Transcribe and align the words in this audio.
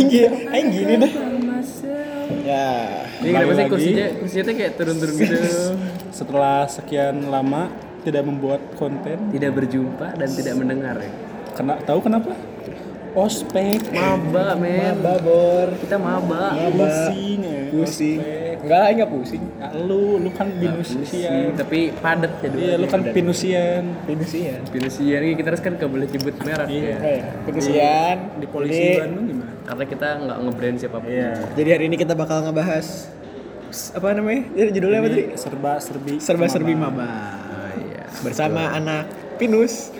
aing 0.00 0.10
aing 0.48 0.68
gini 0.70 0.94
deh 0.96 1.12
ya 2.40 2.68
Ini 3.18 3.28
kenapa 3.28 3.52
sih 3.52 3.64
kursinya 3.66 4.06
kursinya 4.16 4.44
tuh 4.44 4.54
kayak 4.54 4.72
turun-turun 4.74 5.14
gitu. 5.16 5.36
Setelah 6.18 6.64
sekian 6.66 7.26
lama 7.26 7.66
tidak 8.00 8.22
membuat 8.22 8.62
konten, 8.74 9.18
Tidak 9.28 9.50
berjumpa 9.50 10.14
dan 10.14 10.28
tidak 10.30 10.54
mendengar 10.54 10.96
ya. 10.96 11.10
kena 11.52 11.74
tahu 11.82 11.98
kenapa? 12.00 12.30
Ospek. 13.10 13.90
Maba 13.90 14.54
men. 14.54 15.02
babor 15.02 15.74
Kita 15.76 15.98
maba. 15.98 16.54
Pusing 16.70 17.40
ya. 17.42 17.60
pusing 17.68 18.18
enggak 18.58 18.84
enggak 18.90 19.08
pusing 19.08 19.42
Ah, 19.56 19.70
lu 19.72 20.18
lu 20.18 20.30
kan 20.30 20.48
pinusian. 20.50 21.54
tapi 21.54 21.90
padat 21.94 22.32
ya 22.38 22.48
Iya, 22.48 22.74
lu 22.76 22.86
kan 22.86 23.00
pinusian. 23.04 23.82
pinusian 24.02 24.60
Pinusian 24.66 25.20
ini 25.20 25.34
kita 25.34 25.52
harus 25.52 25.60
kan 25.60 25.74
gak 25.74 25.86
boleh 25.86 26.06
nyebut 26.06 26.34
merek 26.40 26.66
Iya. 26.68 26.96
ya. 26.96 27.28
pinusian 27.44 28.16
Di 28.38 28.46
polisi 28.46 28.96
Bandung 28.96 29.26
gimana? 29.26 29.47
Karena 29.68 29.84
kita 29.84 30.08
nggak 30.18 30.38
nge-brand 30.40 30.76
siapa 30.76 30.96
pun. 30.96 31.08
Iya. 31.08 31.32
jadi 31.52 31.68
hari 31.70 31.84
ini 31.86 31.96
kita 31.96 32.12
bakal 32.12 32.40
ngebahas 32.40 33.12
apa 33.68 34.16
namanya 34.16 34.48
jadi 34.50 34.70
judulnya 34.72 34.98
apa 34.98 35.08
tadi 35.08 35.24
Ini 35.26 35.36
serba 35.36 35.72
serbi 35.76 36.14
serba 36.18 36.46
serbi 36.48 36.72
maba. 36.72 36.88
maba 36.88 37.10
Oh, 37.52 37.70
iya. 37.78 38.04
bersama 38.22 38.72
anak 38.72 39.04
pinus 39.36 39.92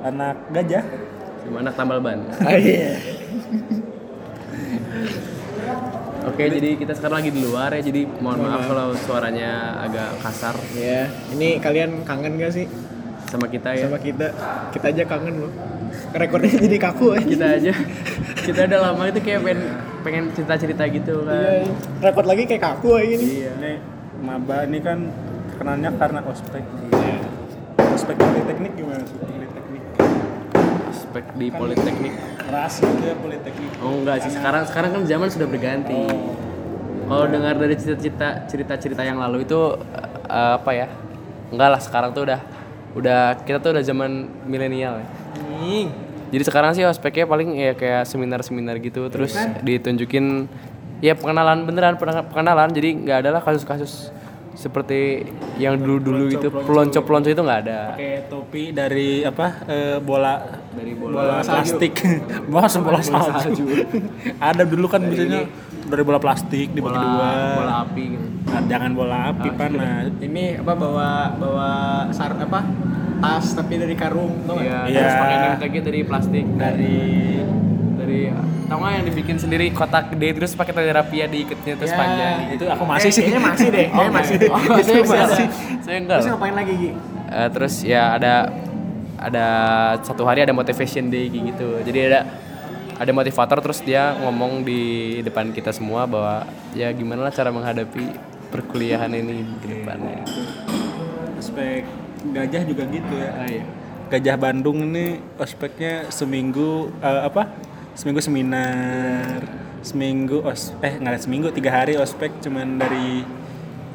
Anak 0.00 0.36
gajah. 0.48 0.84
Sama 1.40 1.56
anak 1.60 1.74
tambal 1.74 1.98
ban. 1.98 2.20
ah, 2.40 2.54
iya 2.54 3.00
Oke, 6.24 6.44
jadi 6.46 6.76
kita 6.76 6.92
sekarang 6.92 7.20
lagi 7.20 7.30
di 7.30 7.40
luar 7.40 7.68
ya. 7.70 7.82
Jadi 7.82 8.08
mohon 8.18 8.42
maaf 8.42 8.64
kalau 8.64 8.92
suaranya 8.96 9.80
agak 9.80 10.20
kasar 10.20 10.56
ya 10.72 11.04
ini 11.30 11.56
kalian 11.58 12.00
kangen 12.02 12.36
gak 12.36 12.52
sih 12.54 12.66
sama 13.34 13.46
kita 13.46 13.74
ya. 13.74 13.84
sama 13.84 13.98
kita 13.98 14.26
kita 14.70 14.86
aja 14.88 15.02
kangen 15.04 15.34
loh 15.42 15.52
rekornya 16.14 16.54
jadi 16.64 16.76
kaku 16.78 17.06
aja 17.10 17.26
Kita 17.26 17.46
aja. 17.50 17.72
Kita 18.44 18.60
udah 18.68 18.80
lama 18.84 19.02
itu 19.08 19.18
kayak 19.18 19.40
pengen 19.42 19.60
pengen 20.04 20.24
cerita-cerita 20.30 20.84
gitu 20.86 21.24
iya 21.24 21.64
kan. 21.64 21.66
rekor 22.04 22.24
lagi 22.24 22.44
kayak 22.44 22.62
kaku 22.62 22.88
aja 22.94 23.08
ini 23.10 23.26
Iya. 23.40 23.50
Ini 23.56 23.72
maba 24.20 24.56
ini 24.62 24.78
kan 24.78 24.98
kenalnya 25.54 25.90
karena 25.92 26.20
ospek. 26.22 26.62
Iya. 26.92 27.18
Ospek 27.90 28.14
politeknik 28.14 28.72
gimana 28.74 29.02
sih? 29.02 29.16
Politeknik. 29.18 29.82
Spek 30.92 31.26
di 31.34 31.46
politeknik. 31.48 32.14
Keras 32.38 32.74
gitu 32.78 33.02
ya 33.02 33.14
politeknik. 33.16 33.70
Oh 33.80 33.92
enggak 33.96 34.16
sih, 34.22 34.30
sekarang 34.30 34.62
sekarang 34.68 34.90
kan 34.92 35.02
zaman 35.04 35.28
sudah 35.30 35.48
berganti. 35.48 36.00
Kalau 37.04 37.26
dengar 37.26 37.54
dari 37.56 37.74
cerita-cerita 37.74 38.46
cerita-cerita 38.46 39.02
yang 39.02 39.18
lalu 39.18 39.42
itu 39.42 39.60
eh, 40.26 40.52
apa 40.58 40.70
ya? 40.70 40.86
Enggak 41.48 41.68
lah, 41.70 41.80
sekarang 41.80 42.12
tuh 42.12 42.28
udah 42.28 42.40
udah 42.94 43.42
kita 43.42 43.58
tuh 43.58 43.70
udah 43.74 43.84
zaman 43.84 44.30
milenial 44.46 45.02
ya. 45.02 45.06
Nih, 45.60 45.86
Jadi 46.34 46.42
sekarang 46.46 46.74
sih 46.74 46.82
ospeknya 46.82 47.26
paling 47.30 47.54
ya 47.54 47.72
kayak 47.78 48.10
seminar-seminar 48.10 48.82
gitu, 48.82 49.06
terus 49.06 49.34
ditunjukin 49.62 50.50
ya 50.98 51.14
pengenalan 51.14 51.62
beneran 51.62 51.94
pengenalan. 52.30 52.70
Jadi 52.74 53.06
nggak 53.06 53.18
ada 53.22 53.30
lah 53.38 53.42
kasus-kasus 53.42 54.10
seperti 54.54 55.26
yang 55.58 55.74
dulu-dulu 55.78 56.30
itu 56.30 56.46
pelonco-pelonco 56.46 57.26
itu 57.30 57.42
nggak 57.42 57.60
ada. 57.66 57.98
Pakai 57.98 58.30
topi 58.30 58.70
dari 58.70 59.26
apa? 59.26 59.66
eh, 59.66 59.98
bola 59.98 60.62
Dari 60.74 60.94
bola 60.94 61.42
plastik. 61.42 61.94
bola 62.50 62.66
bola 62.82 63.00
salju. 63.02 63.66
Ada 64.50 64.62
dulu 64.62 64.86
kan 64.86 65.02
biasanya 65.06 65.46
dari 65.84 66.02
bola 66.02 66.18
plastik 66.18 66.68
dibagi 66.70 66.96
bola, 66.96 67.02
dua. 67.02 67.30
bola 67.56 67.74
api 67.82 68.02
gitu. 68.08 68.26
Nah, 68.44 68.60
jangan 68.64 68.90
bola 68.92 69.16
api 69.30 69.48
panas. 69.50 70.04
ini 70.18 70.44
apa 70.54 70.72
bawa 70.74 71.08
bawa 71.34 71.70
sar 72.10 72.32
apa 72.34 72.60
tas 73.16 73.46
tapi 73.52 73.74
dari 73.76 73.94
karung 73.94 74.44
nggak? 74.44 74.58
Iya, 74.58 74.78
Iya. 74.86 74.98
terus 74.98 75.14
pakai 75.16 75.36
tag 75.58 75.74
dari 75.82 76.00
plastik 76.02 76.44
Dari 76.54 76.96
dari 77.94 78.20
tau 78.64 78.76
nggak 78.76 78.92
yang 78.92 79.04
dibikin 79.06 79.36
sendiri 79.36 79.66
kotak 79.70 80.08
gede 80.10 80.28
terus 80.34 80.52
pakai 80.52 80.72
tali 80.72 80.88
rapia 80.88 81.24
diikatnya 81.26 81.74
terus 81.76 81.90
Ya, 81.90 81.96
panjang 81.96 82.36
itu 82.50 82.64
aku 82.66 82.84
masih 82.84 83.10
sih. 83.10 83.22
kayaknya 83.22 83.42
masih 83.42 83.68
deh 83.68 83.86
kayaknya 83.92 84.12
masih 84.12 84.34
deh 84.36 84.48
oh, 84.48 84.58
Itu 84.58 84.72
saya 84.82 84.96
enggak 84.98 85.20
masih. 85.22 85.46
saya 85.80 85.96
enggak 85.98 86.18
terus 86.18 86.30
ngapain 86.30 86.54
lagi 86.54 86.74
Gi? 86.74 86.90
Eh, 87.26 87.48
terus 87.50 87.74
ya 87.82 88.02
ada 88.12 88.34
ada 89.16 89.46
satu 90.00 90.22
hari 90.22 90.40
ada 90.42 90.52
motivation 90.52 91.08
day 91.08 91.28
gitu 91.28 91.80
jadi 91.82 91.98
ada 92.06 92.20
ada 92.94 93.10
motivator 93.10 93.58
terus 93.58 93.82
dia 93.82 94.14
ngomong 94.22 94.62
di 94.62 95.18
depan 95.26 95.50
kita 95.50 95.74
semua 95.74 96.06
bahwa 96.06 96.46
ya 96.76 96.90
gimana 96.94 97.26
lah 97.26 97.32
cara 97.34 97.50
menghadapi 97.50 98.14
perkuliahan 98.54 99.10
ini 99.10 99.42
ke 99.58 99.66
depannya 99.66 100.22
ospek 101.38 101.84
gajah 102.32 102.62
juga 102.64 102.88
gitu 102.88 103.14
ya. 103.20 103.30
ah, 103.36 103.48
iya. 103.50 103.64
Gajah 104.08 104.36
Bandung 104.40 104.94
ini 104.94 105.20
ospeknya 105.36 106.08
seminggu 106.08 106.92
eh, 107.04 107.22
apa? 107.24 107.50
Seminggu 107.94 108.20
seminar, 108.24 109.44
seminggu 109.84 110.40
os 110.44 110.72
eh 110.80 110.96
nggak 110.96 111.20
seminggu 111.20 111.52
tiga 111.52 111.72
hari 111.72 112.00
ospek 112.00 112.40
cuman 112.40 112.80
dari 112.80 113.26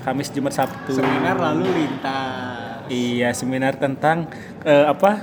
Kamis 0.06 0.30
Jumat 0.32 0.54
Sabtu. 0.56 0.96
seminar 0.96 1.36
lalu 1.36 1.68
lintas 1.68 2.70
Iya 2.90 3.38
seminar 3.38 3.78
tentang 3.78 4.26
eh, 4.66 4.86
apa? 4.90 5.22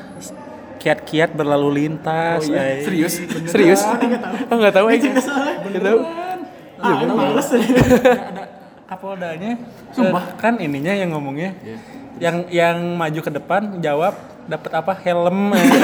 Kiat-kiat 0.76 1.32
berlalu 1.32 1.68
lintas. 1.82 2.46
eh. 2.46 2.84
serius 2.84 3.14
serius 3.46 3.82
oh 4.46 4.54
nggak 4.54 4.74
tahu 4.74 4.86
aja 4.86 5.08
nggak 5.08 5.82
tahu 5.82 5.98
ah 6.76 6.96
itu 7.00 7.12
males 7.12 7.48
ada 7.56 8.44
Kapoldanya. 8.86 9.58
Sumpah 9.90 10.38
kan 10.38 10.62
ininya 10.62 10.94
yang 10.94 11.10
ngomongnya. 11.10 11.58
Yang 12.22 12.46
yang 12.54 12.94
maju 12.94 13.18
ke 13.18 13.30
depan 13.34 13.82
jawab 13.82 14.14
dapat 14.46 14.70
apa? 14.78 14.94
Helm. 14.94 15.50
eh. 15.50 15.66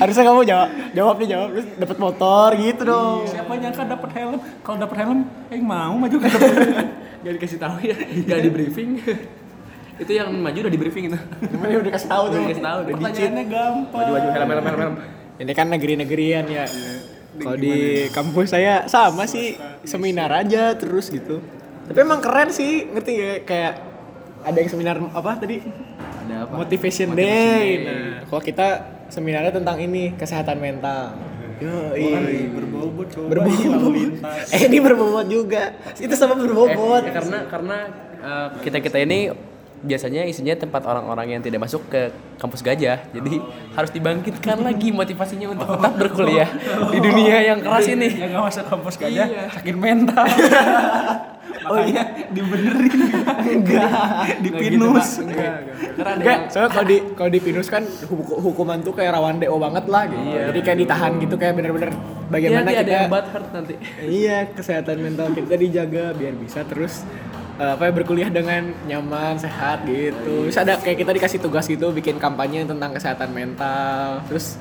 harusnya 0.00 0.24
kamu 0.24 0.48
jawab 0.48 0.68
jawabnya 0.96 1.26
jawab 1.28 1.48
terus 1.52 1.66
dapat 1.76 1.96
motor 2.00 2.48
gitu 2.56 2.82
dong 2.88 3.28
Siapa 3.28 3.52
nyangka 3.52 3.84
dapat 3.84 4.10
helm? 4.16 4.40
Kalau 4.64 4.80
dapat 4.80 4.96
helm, 4.96 5.18
eh 5.52 5.60
mau 5.60 5.92
maju 5.92 6.16
ke 6.16 6.24
depan. 6.40 6.88
Gak 7.20 7.32
dikasih 7.36 7.58
tahu 7.60 7.76
ya, 7.84 7.96
gak 8.00 8.38
di 8.40 8.48
briefing. 8.48 8.96
Itu 10.00 10.12
yang 10.16 10.32
maju 10.32 10.58
udah 10.64 10.72
di 10.72 10.80
briefing 10.80 11.04
itu. 11.12 11.18
gimana 11.44 11.76
udah 11.76 11.92
kasih 11.92 12.08
tahu 12.08 12.24
tuh 12.26 12.36
Udah 12.40 12.46
dikasih 12.48 12.64
tahu, 12.64 12.78
udah. 12.80 12.92
Pertanyaannya 12.96 13.44
gampang. 13.46 14.00
Maju 14.00 14.10
maju 14.16 14.28
helm 14.32 14.48
helm 14.50 14.66
helm 14.80 14.94
ini 15.40 15.52
kan 15.56 15.72
negeri-negerian 15.72 16.44
ya 16.52 16.68
kalau 17.40 17.56
di 17.56 18.04
kampus 18.12 18.52
saya 18.52 18.84
sama 18.92 19.24
sih 19.24 19.56
seminar 19.88 20.28
aja 20.36 20.76
terus 20.76 21.08
gitu 21.08 21.40
tapi 21.88 21.98
emang 22.04 22.20
keren 22.20 22.52
sih 22.52 22.84
ngerti 22.92 23.12
ya 23.16 23.32
kayak 23.48 23.72
ada 24.44 24.56
yang 24.60 24.68
seminar 24.68 24.96
apa 25.00 25.40
tadi 25.40 25.64
Ada 25.64 26.46
apa? 26.46 26.54
motivation, 26.62 27.16
day. 27.16 27.66
Nah, 27.82 28.24
kalau 28.28 28.42
kita 28.44 28.68
seminarnya 29.10 29.52
tentang 29.52 29.76
ini 29.82 30.14
kesehatan 30.14 30.62
mental. 30.62 31.12
Yo, 31.60 31.92
berbobot 32.56 33.08
coba 33.12 33.44
ini 33.44 33.66
berbobot. 33.68 33.92
lintas. 33.92 34.46
Eh 34.54 34.60
ini 34.70 34.78
berbobot 34.80 35.26
juga. 35.28 35.76
Itu 35.98 36.14
sama 36.16 36.38
berbobot. 36.38 37.04
Eh, 37.04 37.10
ya 37.10 37.12
karena 37.20 37.38
karena 37.50 37.78
kita 38.64 38.78
kita 38.80 38.98
ini 39.02 39.28
biasanya 39.80 40.22
isinya 40.22 40.52
tempat 40.54 40.82
orang-orang 40.82 41.32
yang 41.32 41.40
tidak 41.40 41.60
masuk 41.60 41.88
ke 41.88 42.08
kampus 42.36 42.60
gajah 42.60 43.00
jadi 43.10 43.40
harus 43.72 43.90
dibangkitkan 43.90 44.60
lagi 44.60 44.88
motivasinya 44.90 45.50
untuk 45.50 45.66
tetap 45.70 45.92
berkuliah 45.96 46.48
di 46.86 46.98
dunia 46.98 47.36
yang 47.42 47.58
keras 47.58 47.86
ini 47.86 48.08
Yang 48.12 48.30
nggak 48.30 48.44
masuk 48.44 48.64
kampus 48.66 48.94
gajah, 48.96 49.26
Iya. 49.26 49.44
sakit 49.50 49.74
mental. 49.74 50.26
Makanya 51.60 52.02
dibenerin. 52.34 52.92
Enggak. 53.40 53.90
Dipinus. 54.40 55.08
enggak 55.20 55.54
karena 55.92 56.10
ada 56.10 56.16
Enggak, 56.16 56.36
yang 56.36 56.42
soalnya 56.48 56.70
kalau 56.70 56.86
di 56.86 56.96
kalau 57.14 57.30
di 57.30 57.40
Pinus 57.40 57.68
kan 57.68 57.82
huku- 57.84 58.38
hukuman 58.38 58.78
tuh 58.80 58.92
kayak 58.92 59.12
rawan 59.12 59.36
DO 59.36 59.56
banget 59.56 59.84
lah 59.86 60.02
gitu. 60.06 60.20
Jadi 60.46 60.60
kayak 60.60 60.78
ditahan 60.78 61.12
gitu 61.18 61.34
kayak 61.36 61.54
bener-bener 61.54 61.90
Iya, 61.90 62.30
bagaimana 62.30 62.62
nanti 62.62 62.72
ada 62.72 62.82
kita 62.84 62.94
yang 62.94 63.10
bad 63.10 63.26
heart 63.28 63.48
nanti 63.50 63.74
Iya, 64.00 64.36
kesehatan 64.52 64.96
mental 65.00 65.26
kita 65.32 65.54
dijaga 65.56 66.04
biar 66.14 66.34
bisa 66.36 66.60
terus 66.62 67.02
apa 67.60 67.82
ya 67.88 67.92
berkuliah 67.92 68.30
dengan 68.32 68.72
nyaman, 68.88 69.36
sehat 69.36 69.84
gitu. 69.84 70.48
Terus 70.48 70.56
ada 70.56 70.80
kayak 70.80 71.04
kita 71.04 71.12
dikasih 71.12 71.38
tugas 71.44 71.68
gitu 71.68 71.92
bikin 71.92 72.16
kampanye 72.16 72.64
tentang 72.64 72.96
kesehatan 72.96 73.36
mental. 73.36 74.24
Terus 74.32 74.56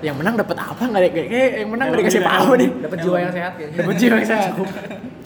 yang 0.00 0.16
menang 0.16 0.40
dapat 0.40 0.56
apa 0.56 0.80
nggak 0.80 1.02
deh? 1.04 1.10
Kayak 1.12 1.28
kayak 1.28 1.50
yang 1.60 1.70
menang 1.74 1.86
nggak 1.92 2.00
dikasih 2.00 2.22
tahu 2.24 2.50
deh. 2.56 2.70
dapat 2.80 2.98
jiwa 3.04 3.16
yang 3.18 3.32
sehat 3.34 3.52
ya 3.60 3.66
Dapat 3.76 3.94
jiwa 4.00 4.14
yang 4.16 4.28
sehat. 4.30 4.50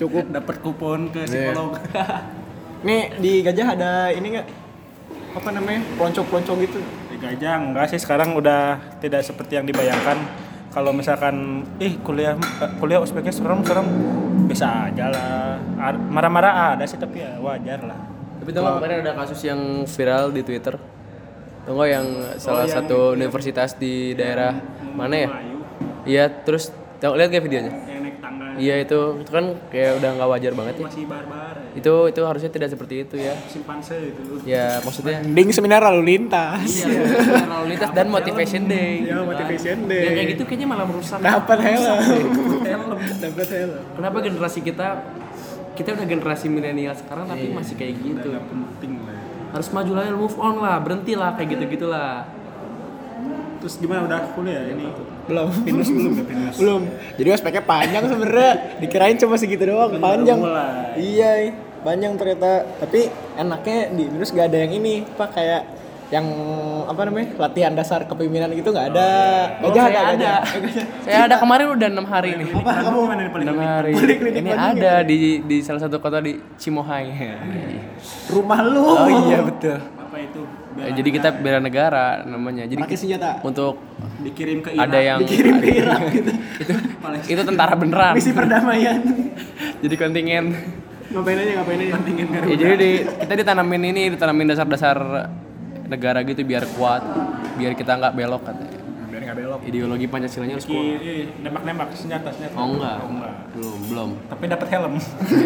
Cukup. 0.00 0.24
Dapat 0.34 0.56
kupon 0.64 1.00
ke 1.14 1.20
psikolog. 1.28 1.70
Nih 2.88 3.02
di 3.22 3.32
gajah 3.46 3.66
ada 3.78 3.92
ini 4.10 4.26
nggak? 4.34 4.46
Apa 5.38 5.48
namanya? 5.54 5.80
Pelonco-pelonco 5.94 6.52
gitu. 6.58 6.80
Di 7.06 7.16
gajah 7.22 7.54
enggak 7.62 7.86
sih 7.94 8.00
sekarang 8.02 8.34
udah 8.34 8.98
tidak 8.98 9.22
seperti 9.22 9.62
yang 9.62 9.66
dibayangkan. 9.68 10.18
Kalau 10.72 10.90
misalkan 10.90 11.68
ih 11.78 12.00
kuliah 12.00 12.34
eh, 12.34 12.70
kuliah 12.80 12.98
ospeknya 12.98 13.30
serem-serem 13.30 13.86
bisa 14.52 14.68
aja 14.86 15.06
lah. 15.08 15.56
Marah-marah 16.06 16.52
ada 16.72 16.84
sih 16.84 16.96
tapi 16.96 17.18
ya 17.18 17.36
wajar 17.38 17.80
lah. 17.82 17.98
Tapi 18.36 18.50
tau 18.50 18.76
kemarin 18.76 19.00
ada 19.00 19.12
kasus 19.16 19.40
yang 19.40 19.60
viral 19.84 20.28
di 20.28 20.42
Twitter 20.42 20.74
Tau 21.62 21.72
nggak 21.72 21.88
yang 21.88 22.06
salah 22.36 22.66
satu 22.66 23.14
universitas 23.14 23.74
di 23.74 24.12
daerah 24.12 24.50
mana 24.92 25.14
ya? 25.16 25.28
Iya, 26.02 26.24
terus 26.42 26.68
tau 26.98 27.14
lihat 27.14 27.30
kayak 27.30 27.38
videonya? 27.40 27.70
Yang 27.86 28.00
naik 28.02 28.16
tangga 28.18 28.46
Iya 28.52 28.74
itu, 28.78 28.98
itu 29.16 29.30
kan 29.30 29.44
kayak 29.68 29.90
udah 29.96 30.10
nggak 30.12 30.28
wajar 30.28 30.52
banget 30.52 30.74
ya. 30.74 30.84
masih 30.84 31.06
barbar. 31.06 31.54
ya. 31.54 31.70
itu 31.72 31.94
itu 32.06 32.20
harusnya 32.20 32.50
tidak 32.50 32.68
seperti 32.68 32.94
itu 33.00 33.16
ya 33.16 33.32
simpanse 33.46 33.96
itu 33.96 34.44
ya 34.44 34.76
maksudnya 34.78 35.22
Mending 35.22 35.48
seminar 35.52 35.80
lalu 35.80 36.02
lintas. 36.10 36.84
iya 36.84 37.00
lalu 37.46 37.64
lintas 37.72 37.90
dan 37.90 38.06
motivation 38.08 38.66
day 38.66 39.06
Ya, 39.06 39.22
motivation 39.22 39.76
Ya, 39.82 39.88
day. 39.88 40.04
kayak 40.12 40.28
gitu 40.34 40.42
kayaknya 40.44 40.66
malah 40.66 40.84
merusak 40.84 41.16
Dapat 41.16 41.58
helm. 41.62 41.98
Dapat 43.20 43.48
helm. 43.50 43.70
kenapa 43.96 44.16
generasi 44.20 44.60
kita 44.60 44.86
kita 45.72 45.96
udah 45.96 46.06
generasi 46.06 46.46
milenial 46.46 46.92
sekarang 46.92 47.24
tapi 47.26 47.48
masih 47.50 47.74
kayak 47.74 47.96
gitu 47.98 48.26
nggak 48.28 48.44
penting 48.44 48.92
lah 49.02 49.14
ya. 49.16 49.24
harus 49.56 49.68
maju 49.72 49.92
lah 49.96 50.04
move 50.12 50.36
on 50.36 50.54
lah 50.60 50.76
berhenti 50.78 51.12
lah 51.16 51.32
kayak 51.34 51.56
gitu 51.56 51.64
gitulah 51.72 52.28
terus 53.58 53.78
gimana 53.78 54.04
udah 54.04 54.20
kuliah 54.34 54.66
ini 54.68 54.90
Belum. 55.22 55.48
pinus 55.62 55.86
belum 55.86 56.12
ya 56.18 56.24
pinus 56.26 56.56
Belum. 56.60 56.82
Jadi 57.14 57.28
ospeknya 57.30 57.62
panjang 57.62 58.04
sebenarnya. 58.10 58.52
Dikirain 58.82 59.14
cuma 59.22 59.38
segitu 59.38 59.70
doang, 59.70 59.94
panjang. 60.02 60.34
mulai. 60.34 60.98
Iya, 60.98 61.54
panjang 61.86 62.18
ternyata. 62.18 62.66
Tapi 62.82 63.06
enaknya 63.38 63.94
di 63.94 64.10
Binus 64.10 64.34
gak 64.34 64.50
ada 64.50 64.58
yang 64.66 64.74
ini, 64.74 65.06
apa 65.06 65.30
kayak 65.30 65.71
yang 66.12 66.28
apa 66.84 67.08
namanya 67.08 67.40
latihan 67.40 67.72
dasar 67.72 68.04
kepemimpinan 68.04 68.52
gitu 68.52 68.68
nggak 68.68 68.92
ada. 68.92 69.10
oh, 69.64 69.72
Gajah 69.72 69.88
saya 69.88 70.00
ada 70.12 70.32
saya 71.08 71.18
ada 71.24 71.36
kemarin 71.40 71.72
udah 71.72 71.88
enam 71.88 72.04
hari 72.04 72.36
nih. 72.36 72.52
Apa 72.52 72.72
kamu? 72.84 72.98
mana 73.08 73.20
di 73.24 73.30
enam 73.32 73.58
hari. 73.64 73.92
Ini 74.28 74.50
ada 74.52 74.92
di 75.08 75.40
di 75.40 75.56
salah 75.64 75.80
satu 75.80 75.96
kota 76.04 76.20
di 76.20 76.36
Cimohai. 76.60 77.16
Rumah 78.28 78.60
lu. 78.60 78.84
oh 78.84 79.08
iya 79.08 79.40
betul. 79.40 79.80
Apa 79.80 80.16
itu? 80.20 80.44
Eh, 80.76 80.92
jadi 80.92 81.08
kita 81.08 81.28
bela 81.40 81.60
negara 81.64 82.20
namanya. 82.28 82.68
Jadi 82.68 82.84
Pakai 82.84 82.96
senjata. 83.00 83.40
untuk 83.40 83.80
dikirim 84.20 84.60
ke 84.60 84.76
Irak. 84.76 84.84
ada 84.88 84.98
yang 85.00 85.18
Dikirim 85.24 85.56
ke 85.64 85.70
Irak 85.80 86.00
gitu. 86.12 86.32
itu 86.60 86.72
itu 87.32 87.42
tentara 87.44 87.72
beneran. 87.72 88.12
Misi 88.12 88.36
perdamaian. 88.36 89.00
jadi 89.84 89.94
kontingen. 89.96 90.52
Ngapain 91.12 91.36
aja 91.40 91.52
ngapain 91.60 91.80
aja. 91.80 91.92
Pentingin 91.96 92.26
ya, 92.32 92.56
jadi 92.56 92.74
di, 92.76 92.90
kita 93.04 93.32
ditanamin 93.36 93.82
ini 93.96 94.02
ditanamin 94.16 94.46
dasar-dasar 94.52 94.96
negara 95.92 96.18
gitu 96.22 96.40
biar 96.42 96.64
kuat 96.70 97.04
biar 97.54 97.72
kita 97.72 97.92
nggak 97.94 98.14
belok 98.14 98.42
katanya 98.42 98.80
Biar 99.04 99.22
nggak 99.22 99.38
belok. 99.38 99.58
ideologi 99.62 100.06
pancasilanya 100.06 100.56
harus 100.56 100.64
kuat 100.64 100.84
eh, 100.98 101.28
nembak-nembak 101.38 101.88
senjata 101.92 102.32
senjata 102.32 102.54
oh 102.54 102.66
enggak 102.70 102.96
Oh, 102.98 103.10
enggak. 103.10 103.34
belum 103.52 103.78
belum 103.86 104.10
tapi 104.26 104.44
dapat 104.46 104.66
helm 104.70 104.94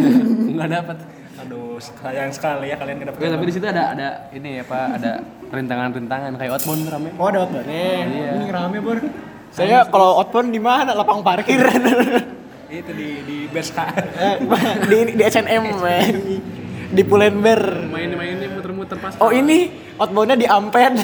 nggak 0.55 0.71
dapat 0.73 0.97
aduh 1.37 1.77
sayang 1.77 2.31
sekali 2.31 2.67
ya 2.67 2.77
kalian 2.77 2.97
dapat 3.03 3.19
Oke, 3.19 3.29
tapi 3.29 3.45
di 3.45 3.53
situ 3.53 3.67
ada 3.67 3.93
ada 3.93 4.09
ini 4.31 4.57
ya 4.57 4.65
pak 4.65 4.87
ada 4.97 5.13
rintangan-rintangan 5.47 6.33
kayak 6.35 6.53
outbound 6.53 6.87
rame 6.87 7.11
Oh 7.13 7.27
ada 7.27 7.39
outbound 7.41 7.67
Iya. 7.67 8.31
Ini 8.37 8.47
rame 8.49 8.79
bor. 8.81 8.99
Saya 9.49 9.85
kalau 9.85 10.19
outbound 10.19 10.49
di 10.49 10.59
mana? 10.59 10.91
Lapang 10.93 11.21
parkir. 11.21 11.61
itu 12.69 12.91
di 12.91 13.09
di 13.23 13.37
BSK 13.47 13.79
Eh, 14.17 14.37
di 14.85 14.99
di 15.13 15.23
SNM 15.23 15.65
men. 15.77 16.15
di 16.97 17.03
Pull&Bear. 17.03 17.63
main-mainnya 17.87 18.49
muter-muter 18.49 18.97
pas 18.97 19.15
Oh 19.19 19.29
ini 19.29 19.71
outboundnya 19.97 20.37
di 20.37 20.47
Amped. 20.47 20.95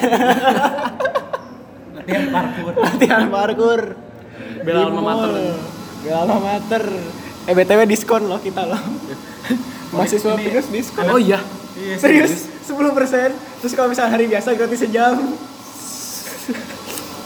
latihan 1.97 2.25
parkour 2.29 2.73
Latihan 2.75 3.25
parkur. 3.29 3.81
Bela 4.63 4.79
Di 4.79 4.87
alma 4.87 5.01
mater. 5.03 5.31
Bela 6.01 6.19
alma 6.23 6.39
mater. 6.41 6.85
Eh 7.43 7.53
btw 7.53 7.81
diskon 7.85 8.23
loh 8.25 8.39
kita 8.39 8.63
loh. 8.65 8.79
Mahasiswa 9.93 10.35
ini 10.35 10.49
Pinus 10.49 10.69
diskon. 10.71 11.05
oh 11.05 11.21
iya 11.21 11.37
iya 11.77 12.01
Serius? 12.01 12.49
10% 12.65 12.73
Terus 13.61 13.73
kalau 13.75 13.93
misalnya 13.93 14.09
hari 14.11 14.25
biasa 14.25 14.55
gratis 14.55 14.81
sejam 14.81 15.37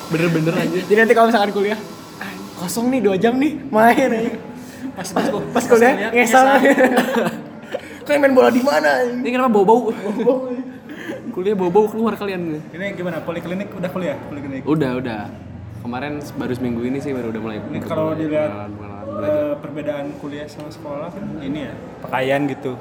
bener-bener 0.08 0.50
aja 0.64 0.78
Jadi 0.82 0.96
nanti 0.96 1.14
kalau 1.14 1.30
misalkan 1.30 1.52
kuliah 1.52 1.78
"Ah, 2.18 2.26
Kosong 2.58 2.90
nih 2.90 3.06
2 3.06 3.22
jam 3.22 3.38
nih 3.38 3.54
Main 3.70 4.10
aja 4.10 4.32
pas 4.96 5.08
pas 5.12 5.26
Pas 5.30 5.64
kuliah 5.64 6.10
ngesal 6.10 6.46
Kalian 8.02 8.20
main 8.22 8.34
bola 8.34 8.50
di 8.50 8.62
mana? 8.62 9.02
ini 9.04 9.30
kenapa 9.30 9.50
bau-bau 9.52 9.94
kuliah 11.36 11.52
bau-bau 11.52 11.84
keluar 11.84 12.16
kalian 12.16 12.56
ini 12.72 12.84
gimana? 12.96 13.20
Poliklinik? 13.20 13.68
Udah 13.70 13.90
kuliah? 13.92 14.16
Poliklinik. 14.24 14.64
Udah 14.64 14.96
udah. 14.96 15.22
Kemarin 15.84 16.18
baru 16.34 16.52
seminggu 16.56 16.80
ini 16.82 16.98
sih 16.98 17.12
baru 17.12 17.28
udah 17.28 17.42
mulai 17.44 17.60
ini 17.62 17.78
kalau 17.78 18.16
dilihat 18.16 18.48
pengalaman- 18.48 18.74
pengalaman 18.74 19.06
belajar. 19.12 19.44
eh, 19.44 19.54
perbedaan 19.60 20.06
kuliah 20.18 20.46
sama 20.48 20.72
sekolah 20.72 21.08
kan 21.12 21.24
ini 21.38 21.58
ya 21.62 21.72
pakaian 22.02 22.40
gitu 22.48 22.72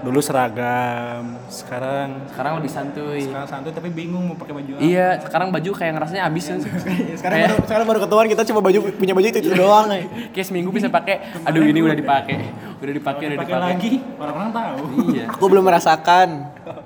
dulu 0.00 0.20
seragam 0.24 1.36
sekarang 1.52 2.24
sekarang 2.32 2.52
lebih 2.56 2.70
santuy. 2.72 3.20
Sekarang 3.20 3.48
santai 3.48 3.72
tapi 3.76 3.88
bingung 3.92 4.32
mau 4.32 4.36
pakai 4.36 4.56
baju 4.56 4.70
apa. 4.76 4.80
Iya 4.80 5.08
sekarang 5.20 5.48
baju 5.52 5.70
kayak 5.76 5.92
ngerasanya 6.00 6.22
habis. 6.24 6.44
Kan 6.48 6.58
Sekarang 7.20 7.38
baru, 7.44 7.56
sekarang 7.68 7.86
baru 7.86 7.98
ketuaan 8.08 8.26
kita 8.32 8.42
cuma 8.48 8.60
baju 8.64 8.78
punya 8.96 9.12
baju 9.12 9.26
itu, 9.28 9.38
itu 9.44 9.52
doang 9.52 9.92
eh. 9.92 10.04
kayak 10.32 10.46
seminggu 10.48 10.72
bisa 10.72 10.88
pakai 10.88 11.44
aduh 11.44 11.64
ini 11.68 11.84
udah 11.84 11.96
dipakai 11.96 12.36
udah 12.80 12.94
dipakai 12.96 13.24
udah 13.28 13.38
pakai 13.44 13.52
dipakai. 13.52 13.68
lagi 13.76 13.92
orang-orang 14.16 14.50
tahu. 14.56 14.78
Iya. 15.12 15.24
Aku 15.36 15.44
belum 15.52 15.64
merasakan. 15.68 16.28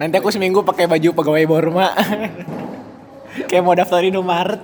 Nanti 0.02 0.14
aku 0.19 0.28
seminggu 0.34 0.67
pakai 0.67 0.90
baju 0.90 1.08
pegawai 1.14 1.44
Borma. 1.46 1.88
Kayak 3.50 3.62
mau 3.62 3.75
daftar 3.75 4.02
Indomaret. 4.02 4.62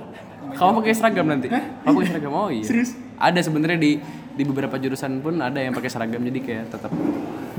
Kamu 0.58 0.82
pakai 0.82 0.94
seragam 0.94 1.26
nanti? 1.30 1.46
Kamu 1.46 1.94
pakai 2.02 2.08
seragam? 2.10 2.34
Oh 2.34 2.50
iya. 2.50 2.66
Serius? 2.66 2.98
Ada 3.14 3.46
sebenarnya 3.46 3.78
di 3.78 4.02
di 4.34 4.42
beberapa 4.42 4.74
jurusan 4.78 5.22
pun 5.22 5.38
ada 5.38 5.58
yang 5.58 5.74
pakai 5.74 5.90
seragam 5.90 6.22
jadi 6.22 6.40
kayak 6.40 6.64
tetap 6.72 6.92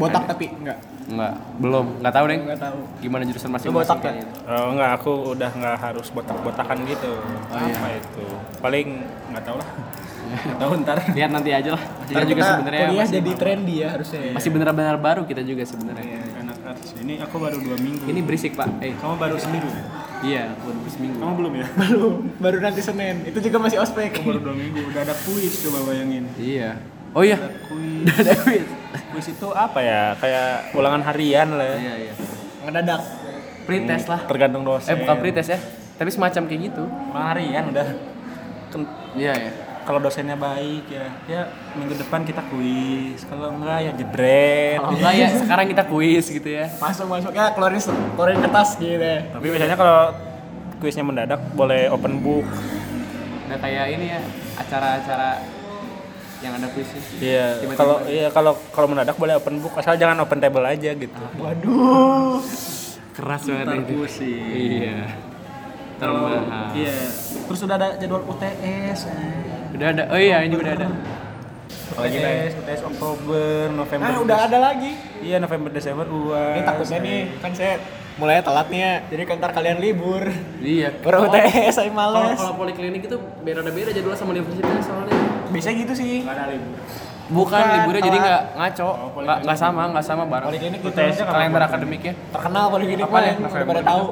Botak 0.02 0.24
tapi 0.26 0.46
enggak 0.50 0.78
nggak 1.02 1.34
belum 1.60 1.86
nggak 2.00 2.14
tahu 2.14 2.26
deh 2.26 2.38
Enggak 2.40 2.60
tahu 2.62 2.78
gimana 3.04 3.22
jurusan 3.26 3.50
masing-masing 3.52 3.76
botak 3.76 3.98
kayaknya. 4.00 4.26
Oh 4.48 4.68
enggak, 4.72 4.90
aku 4.96 5.12
udah 5.36 5.52
enggak 5.52 5.76
harus 5.78 6.08
botak-botakan 6.10 6.78
gitu. 6.86 7.14
iya. 7.52 7.76
Apa 7.76 7.88
itu? 7.94 8.26
Paling 8.58 8.88
enggak 9.28 9.44
tahu 9.44 9.58
lah. 9.60 9.68
Enggak 10.32 10.58
tahu 10.58 10.72
ntar. 10.82 10.98
lihat 11.18 11.30
nanti 11.30 11.50
aja 11.52 11.70
lah 11.76 11.84
kita 12.08 12.24
juga 12.24 12.42
sebenarnya 12.46 12.82
kuliah 12.88 13.04
masih, 13.04 13.16
jadi 13.20 13.32
trendy 13.36 13.76
ya 13.80 13.88
harusnya 13.92 14.20
ya. 14.24 14.32
masih 14.32 14.50
benar-benar 14.52 14.96
baru 14.98 15.22
kita 15.24 15.42
juga 15.44 15.64
sebenarnya 15.64 16.20
Anak 16.40 16.58
arts. 16.64 16.90
Ini 16.96 17.14
aku 17.20 17.36
baru 17.36 17.58
dua 17.60 17.76
minggu. 17.76 18.04
ini 18.08 18.20
berisik 18.24 18.56
pak 18.56 18.68
eh 18.80 18.96
kamu 18.96 19.16
baru 19.18 19.36
seminggu. 19.36 19.68
iya 20.24 20.56
baru 20.56 20.80
seminggu 20.88 21.18
Kamu 21.20 21.34
belum 21.36 21.54
ya? 21.58 21.66
Belum, 21.82 22.14
baru 22.38 22.58
nanti 22.62 22.80
Senin 22.80 23.26
Itu 23.26 23.42
juga 23.42 23.58
masih 23.60 23.82
ospek 23.82 24.16
Aku 24.16 24.32
baru 24.32 24.40
dua 24.40 24.56
minggu. 24.56 24.80
Udah 24.88 25.02
ada 25.04 25.16
kuis 25.18 25.54
coba 25.60 25.80
bayangin. 25.84 26.24
iya 26.40 26.80
oh 27.12 27.24
iya 27.26 27.36
Kuis. 27.68 28.08
ada 28.08 28.32
kuis 28.40 28.64
kuis 29.10 29.28
itu 29.28 29.48
apa 29.50 29.80
ya? 29.80 30.02
Kayak 30.16 30.50
ulangan 30.74 31.02
harian 31.04 31.48
lah. 31.52 31.66
ya. 31.66 31.78
iya 31.78 31.94
iya 32.02 32.14
Ngedadak 32.62 33.02
pretest 33.62 34.06
lah 34.06 34.22
Tergantung 34.24 34.64
dosen. 34.64 34.90
eh 34.90 34.98
bukan 34.98 35.16
pretest 35.18 35.50
ya 35.50 35.60
tapi 35.94 36.10
semacam 36.10 36.42
kayak 36.46 36.62
gitu 36.68 36.84
Ulangan 37.10 37.30
harian 37.32 37.64
udah. 37.70 37.88
Ken- 38.70 38.92
iya 39.14 39.34
ya 39.34 39.52
Kalau 39.82 39.98
dosennya 39.98 40.36
baik 40.36 40.86
ya, 40.88 41.06
ya 41.26 41.42
minggu 41.74 41.98
depan 41.98 42.22
kita 42.22 42.46
kuis. 42.48 43.22
Kalau 43.24 43.50
enggak 43.52 43.82
ya 43.82 43.92
jebret. 43.94 44.78
kalau 44.78 44.94
enggak 44.94 45.14
ya 45.16 45.28
sekarang 45.36 45.66
kita 45.68 45.84
kuis 45.84 46.26
gitu 46.28 46.48
ya 46.48 46.70
Masuk 46.78 47.06
masuk 47.08 47.32
ya 47.32 47.50
keluarin 47.50 47.82
keluarin 48.14 48.40
kertas 48.40 48.78
gitu 48.78 48.98
ya 48.98 49.26
Tapi 49.28 49.46
biasanya 49.48 49.74
kalau 49.74 50.14
kuisnya 50.78 51.02
mendadak 51.02 51.42
boleh 51.52 51.86
open 51.88 52.18
book. 52.20 52.46
udah 53.46 53.60
kayak 53.60 53.86
ini 53.92 54.06
ya 54.10 54.22
acara-acara 54.56 55.30
yang 56.42 56.54
ada 56.58 56.68
kuisnya 56.74 57.02
Iya, 57.22 57.46
kalau 57.78 57.98
iya 58.10 58.28
kalau 58.34 58.58
kalau 58.74 58.88
mendadak 58.90 59.16
boleh 59.16 59.38
open 59.38 59.62
book 59.62 59.78
asal 59.78 59.94
jangan 59.94 60.18
open 60.26 60.42
table 60.42 60.66
aja 60.66 60.92
gitu. 60.98 61.22
Waduh. 61.38 62.42
Keras 63.14 63.42
banget 63.46 63.86
itu 63.86 63.94
pusing. 64.02 64.82
iya. 64.82 65.00
Terlalu 66.02 66.42
Iya. 66.74 66.98
Terus 67.46 67.60
udah 67.62 67.76
ada 67.78 67.88
jadwal 68.02 68.26
UTS. 68.26 69.00
udah 69.78 69.88
ada. 69.94 70.04
Oh 70.10 70.20
iya 70.20 70.42
ini 70.42 70.56
udah 70.58 70.74
ada. 70.74 70.88
UTS, 71.92 72.52
UTS 72.64 72.82
Oktober, 72.88 73.70
November. 73.70 74.08
Ah 74.10 74.18
udah 74.24 74.38
ada 74.50 74.58
lagi. 74.58 74.96
Iya, 75.22 75.38
November 75.38 75.70
Desember 75.70 76.08
UAS. 76.08 76.58
Ini 76.58 76.62
takutnya 76.66 76.98
nih 77.04 77.20
kan 77.44 77.52
saya 77.54 77.74
mulai 78.20 78.44
telatnya 78.44 79.02
Jadi 79.12 79.24
kan 79.28 79.36
ntar 79.38 79.52
kalian 79.54 79.78
libur. 79.78 80.26
Iya. 80.64 80.90
Baru 81.06 81.30
UTS 81.30 81.78
saya 81.78 81.92
kalau 81.94 82.18
males. 82.26 82.40
kalau 82.40 82.56
poliklinik 82.58 83.06
itu 83.06 83.18
beda-beda 83.46 83.92
jadwal 83.94 84.16
sama 84.18 84.34
universitas 84.34 84.88
soalnya 84.90 85.31
Biasanya 85.52 85.76
gitu 85.80 85.94
sih 85.94 86.12
Enggak 86.22 86.36
ada 86.38 86.46
libur. 86.50 86.78
bukan, 87.30 87.60
Bukan, 87.60 87.64
liburnya 87.74 88.02
jadi 88.04 88.18
nggak 88.20 88.42
ngaco 88.54 88.90
nggak 89.18 89.38
nggak 89.42 89.58
sama 89.58 89.82
nggak 89.90 90.06
sama 90.06 90.24
bareng 90.26 90.48
Poliklinik 90.50 90.80
kapan? 91.22 91.32
kalender 91.32 91.62
akademiknya 91.64 92.14
Terkenal 92.30 92.64
poliklinik 92.68 93.06
Apa 93.06 93.12
ya? 93.14 93.24
yang 93.24 93.38
udah 93.38 93.46
November. 93.46 93.72
pada 93.72 93.84
tahu 93.86 94.04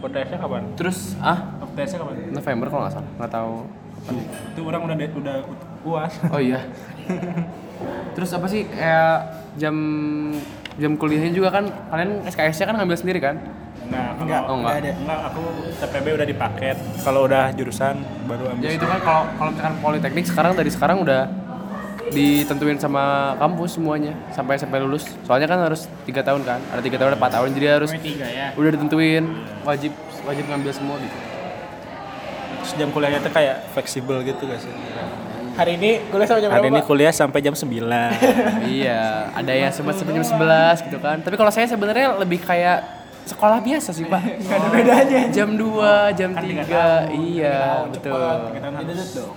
UTS-nya 0.00 0.38
kapan? 0.38 0.62
terus 0.74 0.98
ah 1.18 1.38
UTS-nya 1.62 1.98
kapan? 1.98 2.14
November 2.30 2.66
kalau 2.66 2.82
nggak 2.82 2.94
salah 2.94 3.10
nggak 3.16 3.32
tahu 3.32 3.54
Itu 4.50 4.60
orang 4.64 4.80
udah 4.82 4.96
udah 4.96 5.34
UAS. 5.82 6.12
oh 6.34 6.40
iya 6.40 6.60
terus 8.12 8.30
apa 8.32 8.46
sih 8.46 8.64
kayak 8.66 9.16
jam 9.56 9.76
jam 10.76 10.92
kuliahnya 10.94 11.32
juga 11.32 11.48
kan 11.50 11.64
kalian 11.88 12.24
SKS-nya 12.26 12.66
kan 12.66 12.76
ngambil 12.76 12.96
sendiri 12.96 13.20
kan 13.20 13.36
Nah, 13.90 14.14
kalau 14.14 14.22
Enggak, 14.22 14.42
Oh, 14.46 14.56
enggak. 14.56 14.74
ada 14.78 14.90
Enggak, 14.94 15.20
aku 15.26 15.42
TPB 15.76 16.06
udah 16.14 16.26
dipaket. 16.26 16.76
Kalau 17.00 17.20
udah 17.26 17.44
jurusan 17.50 17.94
baru 18.24 18.44
ambil. 18.48 18.62
ya 18.62 18.70
itu 18.72 18.86
kan 18.86 18.98
kalau 19.00 19.22
kalau 19.34 19.50
misalkan 19.50 19.74
politeknik 19.78 20.24
sekarang 20.24 20.52
dari 20.54 20.70
sekarang 20.70 20.98
udah 21.00 21.22
ditentuin 22.08 22.74
sama 22.74 23.04
kampus 23.36 23.78
semuanya 23.78 24.18
sampai 24.30 24.58
sampai 24.58 24.82
lulus 24.82 25.06
soalnya 25.22 25.46
kan 25.46 25.62
harus 25.62 25.86
tiga 26.02 26.26
tahun 26.26 26.42
kan 26.42 26.58
ada 26.68 26.82
tiga 26.82 26.98
tahun 26.98 27.14
ada 27.14 27.18
empat 27.18 27.32
tahun 27.32 27.48
jadi 27.54 27.66
harus 27.72 27.90
tiga 27.94 28.26
ya. 28.26 28.50
udah 28.52 28.70
ditentuin 28.74 29.24
wajib 29.62 29.94
wajib 30.24 30.44
ngambil 30.44 30.72
semua 30.74 30.98
gitu 30.98 31.18
Terus 32.60 32.72
jam 32.76 32.88
kuliahnya 32.90 33.20
tuh 33.20 33.30
kayak 33.30 33.56
fleksibel 33.72 34.20
gitu 34.20 34.42
gak 34.44 34.58
sih? 34.58 34.74
Hari 35.54 35.76
ini 35.76 35.90
kuliah 36.06 36.26
sampai 36.28 36.42
jam 36.42 36.50
Hari 36.50 36.60
berapa? 36.60 36.76
ini 36.76 36.80
kuliah 36.84 37.10
sampai 37.10 37.38
jam 37.40 37.54
9. 37.54 37.66
iya, 38.78 39.00
ada 39.32 39.52
yang 39.52 39.70
sempat 39.70 39.96
sampai 39.96 40.12
jam 40.12 40.26
11 40.26 40.86
gitu 40.86 40.98
kan. 40.98 41.16
Tapi 41.18 41.34
kalau 41.34 41.48
saya 41.48 41.66
sebenarnya 41.66 42.14
lebih 42.16 42.38
kayak 42.38 42.99
sekolah 43.26 43.58
biasa 43.60 43.90
sih, 43.92 44.06
Pak. 44.06 44.22
Gak 44.48 44.56
ada 44.56 44.68
bedanya. 44.72 45.20
Jam 45.32 45.56
2, 45.56 46.18
jam 46.18 46.30
3. 46.36 47.10
Iya, 47.12 47.88
betul. 47.88 48.20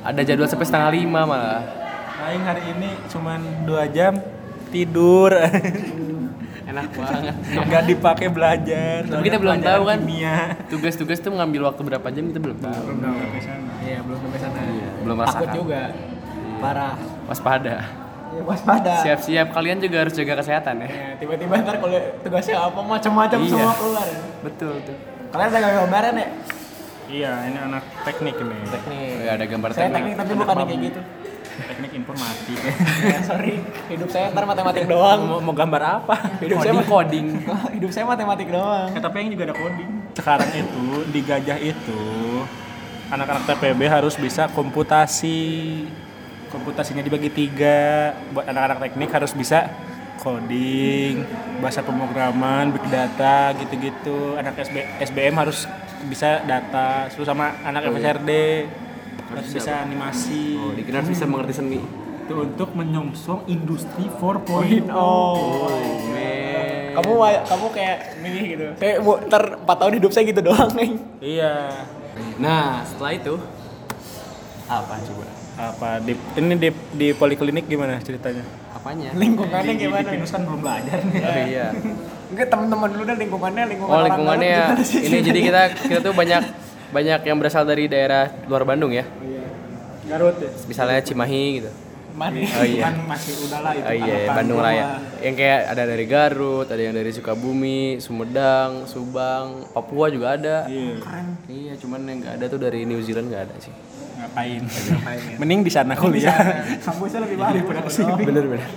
Ada 0.03 0.21
jadwal 0.23 0.47
sampai 0.47 0.67
setengah 0.67 0.91
lima 0.91 1.21
malah. 1.27 1.61
Aing 2.23 2.43
hari 2.43 2.63
ini 2.71 2.89
cuman 3.11 3.39
2 3.67 3.95
jam 3.95 4.13
tidur. 4.71 5.31
Enak 6.73 6.89
banget. 6.95 7.35
Enggak 7.53 7.83
dipakai 7.85 8.27
belajar. 8.31 9.03
Tapi 9.05 9.23
kita 9.27 9.37
belum 9.37 9.59
tahu 9.61 9.81
kan. 9.85 9.99
Tugas-tugas 10.71 11.19
tuh 11.19 11.31
mengambil 11.35 11.69
waktu 11.69 11.81
berapa 11.83 12.07
jam 12.09 12.31
kita 12.31 12.39
belum 12.39 12.57
tahu. 12.63 12.83
Iya, 13.83 13.99
belum 14.01 14.17
sampai 14.23 14.39
sana. 14.39 14.61
belum 15.03 15.17
Takut 15.27 15.49
juga. 15.53 15.81
Parah. 16.63 16.95
Waspada. 17.27 18.02
Ya, 18.33 18.41
waspada. 18.43 18.93
Siap-siap 18.99 19.47
kalian 19.51 19.77
juga 19.77 19.97
harus 20.01 20.13
jaga 20.13 20.33
kesehatan 20.37 20.75
ya. 20.81 20.87
Ya, 20.87 21.07
tiba-tiba 21.15 21.53
ntar 21.59 21.77
kalau 21.77 21.95
tugasnya 22.19 22.55
apa 22.57 22.79
macam-macam 22.79 23.37
Iya. 23.39 23.49
semua 23.49 23.73
keluar. 23.73 24.07
Betul 24.41 24.73
tuh. 24.81 24.97
Kalian 25.29 25.47
ada 25.49 25.59
gambaran 25.79 26.13
ya? 26.15 26.27
Iya, 27.03 27.31
ini 27.45 27.57
anak 27.59 27.83
teknik 28.01 28.35
ini. 28.35 28.57
Teknik. 28.65 29.11
Oh, 29.11 29.21
ya, 29.21 29.31
ada 29.33 29.45
gambar 29.45 29.69
Saya 29.69 29.81
teknik. 29.83 29.93
teknik 29.93 30.13
tapi 30.15 30.31
bukan 30.33 30.55
kayak 30.57 30.81
gitu. 30.81 31.01
Teknik 31.53 31.91
informatik. 31.93 32.57
Ya, 33.03 33.19
sorry. 33.21 33.55
Hidup 33.85 34.09
saya 34.09 34.25
ntar 34.31 34.43
matematik 34.43 34.83
doang. 34.85 35.19
mau, 35.21 35.39
mau 35.39 35.53
gambar 35.53 35.81
apa? 36.01 36.15
Hidup 36.39 36.57
saya 36.59 36.73
Coding 36.73 36.87
coding. 36.87 37.27
Hidup 37.77 37.91
saya 37.91 38.05
matematik 38.07 38.47
doang. 38.49 38.89
Eh, 38.89 39.01
tapi 39.01 39.15
yang 39.19 39.29
juga 39.31 39.43
ada 39.45 39.55
coding. 39.55 39.89
Sekarang 40.13 40.49
itu 40.49 40.83
di 41.09 41.19
Gajah 41.21 41.59
itu 41.59 42.01
anak-anak 43.07 43.43
TPB 43.45 43.81
harus 43.85 44.15
bisa 44.15 44.49
komputasi. 44.49 45.37
Komputasinya 46.53 47.01
dibagi 47.01 47.33
tiga. 47.33 48.13
Buat 48.29 48.45
anak-anak 48.53 48.77
teknik 48.85 49.09
harus 49.09 49.33
bisa 49.33 49.73
coding, 50.23 51.27
bahasa 51.59 51.83
pemrograman, 51.83 52.71
big 52.71 52.85
data, 52.87 53.51
gitu-gitu. 53.59 54.39
Anak 54.39 54.55
SB, 54.55 55.03
SBM 55.03 55.35
harus 55.35 55.67
bisa 56.07 56.39
data, 56.47 57.11
terus 57.11 57.27
sama 57.27 57.59
anak 57.67 57.91
FSRD 57.91 58.31
harus 59.33 59.47
bisa 59.51 59.83
animasi. 59.83 60.55
Oh, 60.55 60.71
dikira 60.71 61.03
harus 61.03 61.11
bisa 61.11 61.25
mengerti 61.27 61.53
seni. 61.59 61.81
Itu 62.23 62.39
untuk 62.39 62.71
menyongsong 62.71 63.51
industri 63.51 64.07
4.0. 64.07 64.87
Oh. 64.95 65.67
Men. 66.13 66.95
Kamu 66.95 67.11
kamu 67.19 67.65
kayak 67.73 67.97
milih 68.21 68.43
gitu. 68.53 68.65
Saya 68.77 69.01
mau 69.01 69.17
ntar 69.27 69.43
4 69.59 69.65
tahun 69.65 69.93
hidup 69.99 70.11
saya 70.13 70.23
gitu 70.29 70.41
doang, 70.45 70.71
Neng. 70.77 71.01
Iya. 71.19 71.83
Nah, 72.37 72.85
setelah 72.85 73.11
itu 73.17 73.33
apa 74.69 74.95
coba? 75.01 75.32
Apa 75.53 76.01
di 76.01 76.17
ini 76.39 76.53
di 76.57 76.69
di 76.97 77.07
poliklinik 77.13 77.69
gimana 77.69 78.01
ceritanya? 78.01 78.41
Apanya? 78.73 79.13
Lingkungannya 79.13 79.73
Di- 79.77 79.81
gimana? 79.85 80.01
Di, 80.01 80.11
Pinus 80.17 80.31
kan 80.33 80.41
belum 80.43 80.59
belajar 80.65 80.97
nih. 81.05 81.21
Oh 81.21 81.37
iya. 81.45 81.67
Enggak 82.33 82.47
teman-teman 82.49 82.89
dulu 82.89 83.03
dah 83.05 83.17
lingkungannya 83.21 83.63
lingkungan 83.69 83.93
Oh 83.93 84.01
lingkungannya 84.01 84.49
ya. 84.49 84.65
Ini 84.81 85.17
jadi 85.21 85.39
kita 85.39 85.61
kita 85.85 85.99
tuh 86.01 86.13
banyak 86.17 86.43
banyak 86.89 87.21
yang 87.25 87.37
berasal 87.37 87.63
dari 87.69 87.85
daerah 87.85 88.33
luar 88.49 88.65
Bandung 88.65 88.89
ya. 88.89 89.05
Garut 90.09 90.35
ya. 90.41 90.49
Misalnya 90.65 90.99
Cimahi 91.05 91.61
gitu. 91.61 91.71
Mana? 92.13 92.37
Oh 92.37 92.65
iya. 92.65 92.81
Kan 92.89 92.95
masih 93.09 93.33
udahlah 93.49 93.71
itu. 93.73 93.85
Oh 93.89 93.95
iya, 93.97 94.15
Bandung 94.29 94.37
Bandung 94.37 94.59
Raya. 94.61 94.83
lah. 94.85 94.89
Yang 95.25 95.35
kayak 95.41 95.59
ada 95.73 95.83
dari 95.89 96.05
Garut, 96.05 96.67
ada 96.69 96.81
yang 96.81 96.93
dari 96.93 97.09
Sukabumi, 97.09 97.97
Sumedang, 97.97 98.85
Subang, 98.85 99.65
Papua 99.73 100.13
juga 100.13 100.37
ada. 100.37 100.69
Iya. 100.69 101.01
Iya, 101.49 101.73
cuman 101.81 102.05
yang 102.05 102.17
nggak 102.21 102.33
ada 102.37 102.45
tuh 102.45 102.61
dari 102.61 102.85
New 102.85 103.01
Zealand 103.01 103.33
nggak 103.33 103.43
ada 103.49 103.55
sih. 103.57 103.73
Ngapain? 104.23 104.61
Mending 105.35 105.59
di 105.67 105.71
sana 105.71 105.93
kuliah. 105.99 106.63
Kampusnya 106.79 107.19
lebih 107.27 107.35
bagus 107.35 107.53
daripada 107.59 107.79
ke 107.83 107.91
sini. 107.91 108.23
Bener 108.23 108.43
bener. 108.47 108.69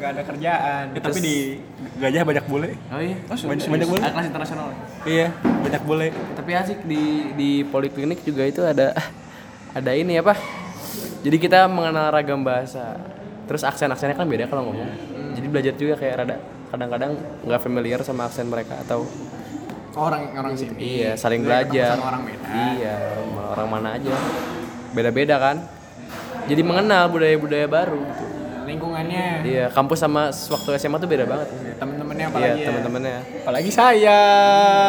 Enggak 0.00 0.10
ada 0.16 0.22
kerjaan. 0.24 0.84
Eh, 0.96 1.02
tapi 1.04 1.18
di 1.20 1.36
Gajah 2.00 2.22
banyak 2.24 2.44
bule. 2.48 2.70
Oh 2.88 2.98
iya. 2.98 3.16
Banyak, 3.28 3.66
banyak 3.68 3.88
bule. 3.92 4.00
Kelas 4.00 4.26
internasional. 4.32 4.66
Iya, 5.04 5.28
banyak 5.44 5.82
bule. 5.84 6.08
Tapi 6.34 6.50
asik 6.56 6.78
di 6.88 7.02
di 7.36 7.50
poliklinik 7.68 8.24
juga 8.24 8.48
itu 8.48 8.64
ada 8.64 8.96
ada 9.78 9.90
ini 9.94 10.16
apa? 10.18 10.34
Jadi 11.20 11.36
kita 11.36 11.68
mengenal 11.68 12.10
ragam 12.10 12.40
bahasa. 12.40 12.96
Terus 13.44 13.62
aksen-aksennya 13.62 14.16
kan 14.16 14.26
beda 14.26 14.48
kalau 14.48 14.72
ngomong. 14.72 14.88
Jadi 15.36 15.46
belajar 15.46 15.74
juga 15.76 15.94
kayak 16.00 16.14
rada 16.24 16.36
kadang-kadang 16.70 17.12
nggak 17.44 17.60
familiar 17.60 18.00
sama 18.06 18.30
aksen 18.30 18.46
mereka 18.46 18.78
atau 18.80 19.02
orang 19.98 20.30
orang 20.38 20.54
sini. 20.54 20.78
iya 20.78 21.18
saling 21.18 21.42
belajar. 21.42 21.98
sama 21.98 22.14
orang 22.14 22.22
beda. 22.24 22.46
Iya, 22.78 22.94
orang 23.52 23.68
mana 23.68 23.88
aja. 23.98 24.14
Beda-beda 24.90 25.36
kan. 25.36 25.56
Jadi 26.46 26.62
mengenal 26.62 27.06
budaya-budaya 27.08 27.66
baru 27.66 28.00
gitu. 28.00 28.24
Lingkungannya. 28.60 29.42
Iya, 29.42 29.66
kampus 29.68 29.98
sama 29.98 30.30
waktu 30.30 30.68
SMA 30.78 30.96
tuh 30.96 31.10
beda 31.10 31.26
banget. 31.26 31.48
Temen-temennya 31.74 32.22
Iya, 32.22 32.30
apalagi 32.30 32.54
ya. 32.56 32.66
teman-temannya. 32.70 33.16
Apalagi 33.42 33.70
saya 33.72 34.20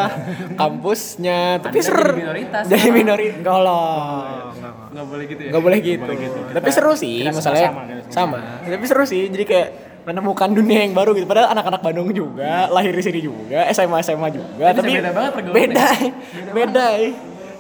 kampusnya, 0.61 1.39
tapi 1.59 1.77
Anda 1.79 1.87
seru. 1.87 2.03
jadi 2.03 2.19
minoritas. 2.19 2.63
Jadi 2.67 2.87
minoritas. 2.91 3.37
Enggak. 3.41 4.73
Nggak 4.91 5.05
boleh 5.07 5.25
gitu 5.25 5.41
ya. 5.41 5.49
Nggak 5.49 5.63
boleh 5.63 5.77
gitu. 5.79 6.03
Tapi 6.51 6.69
seru 6.69 6.93
sih 6.93 7.15
masalahnya. 7.25 7.69
sama, 7.71 7.81
kita 7.87 8.11
Sama. 8.11 8.37
Tapi 8.61 8.85
seru 8.85 9.03
sih. 9.07 9.23
Jadi 9.27 9.43
kayak 9.43 9.67
menemukan 10.01 10.49
dunia 10.51 10.79
yang 10.81 10.93
baru 10.93 11.13
gitu. 11.13 11.25
Padahal 11.25 11.53
anak-anak 11.53 11.81
Bandung 11.81 12.09
juga, 12.11 12.69
lahir 12.69 12.91
di 12.91 13.01
sini 13.01 13.19
juga, 13.21 13.65
SMA 13.71 14.01
SMA 14.01 14.29
juga. 14.29 14.73
Tapi 14.73 14.77
Tapi 14.77 14.91
beda 14.93 15.11
banget 15.11 15.31
pergaulannya. 15.33 15.57
Beda. 15.57 15.87
Beda. 16.57 16.85
eh. 16.99 17.11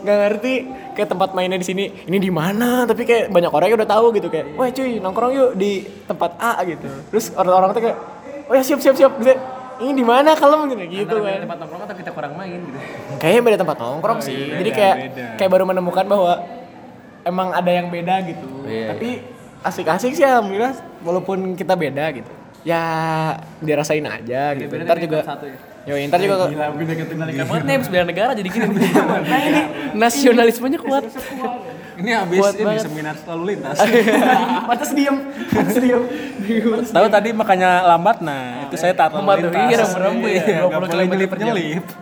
Nggak 0.01 0.17
ngerti 0.17 0.53
kayak 0.93 1.09
tempat 1.11 1.29
mainnya 1.31 1.57
di 1.57 1.67
sini. 1.67 1.89
Ini 2.07 2.17
di 2.19 2.31
mana? 2.31 2.83
Tapi 2.85 3.03
kayak 3.03 3.31
banyak 3.31 3.51
orang 3.51 3.67
yang 3.71 3.79
udah 3.81 3.89
tahu 3.89 4.05
gitu 4.15 4.27
kayak, 4.27 4.45
"Wah, 4.59 4.67
cuy, 4.69 4.99
nongkrong 4.99 5.31
yuk 5.33 5.49
di 5.55 5.85
tempat 6.05 6.31
A 6.37 6.61
gitu." 6.67 6.87
Terus 7.09 7.31
orang-orang 7.33 7.69
tuh 7.73 7.81
kayak, 7.83 7.97
"Oh 8.47 8.53
ya 8.53 8.63
siap 8.63 8.79
siap 8.83 8.95
siap." 8.95 9.11
Gitu. 9.19 9.33
Ini 9.81 9.97
di 9.97 10.05
mana 10.05 10.37
kalau 10.37 10.69
gitu 10.69 10.77
gitu 10.77 11.25
kan. 11.25 11.41
tempat 11.41 11.57
nongkrong 11.57 11.81
atau 11.89 11.95
kita 11.97 12.11
kurang 12.13 12.37
main 12.37 12.59
gitu. 12.61 12.77
Kayaknya 13.17 13.41
beda 13.41 13.57
tempat 13.65 13.77
nongkrong 13.81 14.19
sih. 14.21 14.53
Jadi 14.53 14.69
kayak 14.69 14.95
kayak 15.41 15.49
baru 15.49 15.65
menemukan 15.65 16.05
bahwa 16.05 16.33
emang 17.25 17.49
ada 17.49 17.71
yang 17.73 17.89
beda 17.89 18.21
gitu. 18.29 18.47
Iya, 18.69 18.93
Tapi 18.93 19.09
asik-asik 19.61 20.13
sih 20.13 20.25
alhamdulillah 20.25 20.77
walaupun 21.01 21.57
kita 21.57 21.73
beda 21.73 22.13
gitu. 22.13 22.31
Ya 22.61 22.83
dirasain 23.57 24.05
aja 24.05 24.53
gitu. 24.53 24.69
Ntar 24.85 25.01
juga 25.01 25.25
satu 25.25 25.49
ya. 25.49 25.70
Yo, 25.81 25.97
ntar 25.97 26.21
juga 26.21 26.45
Gila, 26.45 26.77
beda 26.77 26.93
ketinggalan 26.93 27.33
banget 27.41 27.63
nih 27.65 27.73
habis 27.73 27.89
bela 27.89 28.05
negara 28.05 28.37
jadi 28.37 28.49
gini. 28.53 28.69
nah 29.33 29.39
ini 29.41 29.61
nasionalismenya 29.97 30.77
kuat. 30.77 31.09
Ini 31.97 32.09
habis 32.21 32.37
Kuat 32.37 32.53
ini 32.53 32.65
banget. 32.69 32.85
seminar 32.85 33.15
lalu 33.25 33.57
lintas. 33.57 33.81
Pantas 34.69 34.93
diem. 34.93 35.17
Pantas 35.49 35.77
diem. 35.81 36.01
Tahu 36.85 37.07
tadi 37.09 37.33
makanya 37.33 37.81
lambat 37.89 38.21
nah, 38.21 38.69
itu 38.69 38.77
saya 38.77 38.93
taat 38.93 39.09
lalu 39.17 39.49
lintas. 39.49 39.89
ya, 39.89 40.05
Iya, 40.05 40.57
20 40.65 40.69
nggak 40.69 40.69
boleh 40.69 40.89
kilometer 40.93 41.25
per 41.25 41.37
jam. 41.41 41.45
nyelip-nyelip. 41.49 41.85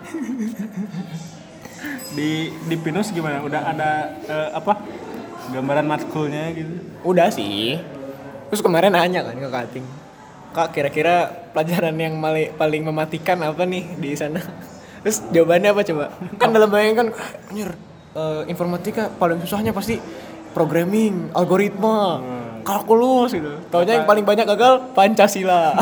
di 2.19 2.29
di 2.51 2.75
Pinus 2.75 3.15
gimana? 3.15 3.39
Udah 3.39 3.63
ada 3.63 3.89
eh, 4.27 4.49
apa? 4.59 4.75
Gambaran 5.55 5.87
matkulnya 5.87 6.51
gitu. 6.51 6.83
Udah 7.07 7.31
sih. 7.31 7.79
Terus 8.51 8.59
kemarin 8.59 8.91
nanya 8.91 9.23
kan 9.23 9.39
ke 9.39 9.47
Kating. 9.47 9.87
Kak 10.59 10.75
kira-kira 10.75 11.15
pelajaran 11.55 11.95
yang 11.95 12.19
mali- 12.19 12.51
paling 12.51 12.83
mematikan 12.83 13.39
apa 13.39 13.63
nih 13.63 13.95
di 13.95 14.11
sana? 14.11 14.43
Terus 14.99 15.23
jawabannya 15.31 15.71
apa 15.71 15.81
coba? 15.87 16.05
Kan 16.35 16.51
dalam 16.51 16.67
bayangan 16.67 16.95
kan, 16.99 17.07
anjir, 17.47 17.71
eh, 18.11 18.41
informatika 18.51 19.07
paling 19.07 19.39
susahnya 19.39 19.71
pasti 19.71 19.95
programming, 20.51 21.31
algoritma, 21.31 22.19
kalkulus 22.67 23.31
gitu. 23.31 23.55
Taunya 23.71 24.03
yang 24.03 24.03
paling 24.03 24.27
banyak 24.27 24.43
gagal 24.43 24.91
Pancasila. 24.91 25.79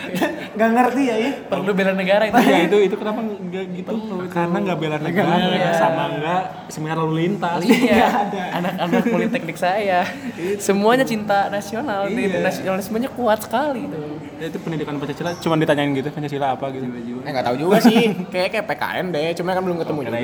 Gak 0.60 0.70
ngerti 0.76 1.02
ya 1.08 1.16
ya. 1.16 1.30
Perlu 1.48 1.70
bela 1.72 1.92
negara 1.96 2.28
itu. 2.28 2.36
Iya 2.36 2.58
itu 2.68 2.76
itu 2.84 2.94
kenapa 3.00 3.24
nggak 3.24 3.64
gitu? 3.80 3.92
Karena 4.28 4.56
nggak 4.60 4.76
bela 4.76 4.96
negara 5.00 5.34
sama 5.72 6.02
nggak 6.20 6.42
seminar 6.68 6.96
lalu 7.00 7.14
lintas. 7.24 7.64
Iya, 7.64 8.28
anak-anak 8.60 9.04
politeknik 9.08 9.56
saya 9.56 10.04
semuanya 10.60 11.08
cinta 11.08 11.48
nasional, 11.48 12.12
nasionalismenya 12.12 13.08
kuat 13.16 13.40
sekali 13.40 13.88
tuh. 13.88 14.20
Ya, 14.40 14.48
itu 14.48 14.56
pendidikan 14.60 14.96
Pancasila 14.96 15.36
cuma 15.36 15.56
ditanyain 15.56 15.92
gitu 15.92 16.08
Pancasila 16.12 16.56
apa 16.56 16.68
gitu. 16.72 16.84
Eh 17.24 17.30
nggak 17.32 17.46
tahu 17.48 17.56
juga 17.56 17.76
sih. 17.80 18.12
Kayak 18.32 18.48
kayak 18.56 18.66
PKN 18.68 19.06
deh, 19.12 19.28
cuma 19.36 19.52
kan 19.56 19.62
belum 19.64 19.78
ketemu 19.80 20.00
juga. 20.08 20.18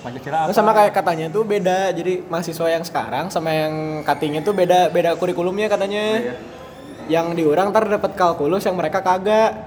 Pancasila 0.00 0.36
apa? 0.46 0.50
Sama 0.56 0.70
kayak 0.74 0.92
katanya 0.96 1.26
tuh 1.30 1.42
beda. 1.46 1.90
Jadi 1.94 2.26
mahasiswa 2.26 2.66
yang 2.70 2.82
sekarang 2.86 3.26
sama 3.30 3.50
yang 3.52 4.02
cuttingnya 4.02 4.40
tuh 4.42 4.54
beda 4.54 4.90
beda 4.90 5.14
kurikulumnya 5.18 5.66
katanya. 5.70 6.34
Yang 7.10 7.26
di 7.34 7.42
orang 7.42 7.74
ntar 7.74 7.90
dapat 7.90 8.14
kalkulus 8.14 8.62
yang 8.62 8.78
mereka 8.78 9.02
kagak. 9.02 9.66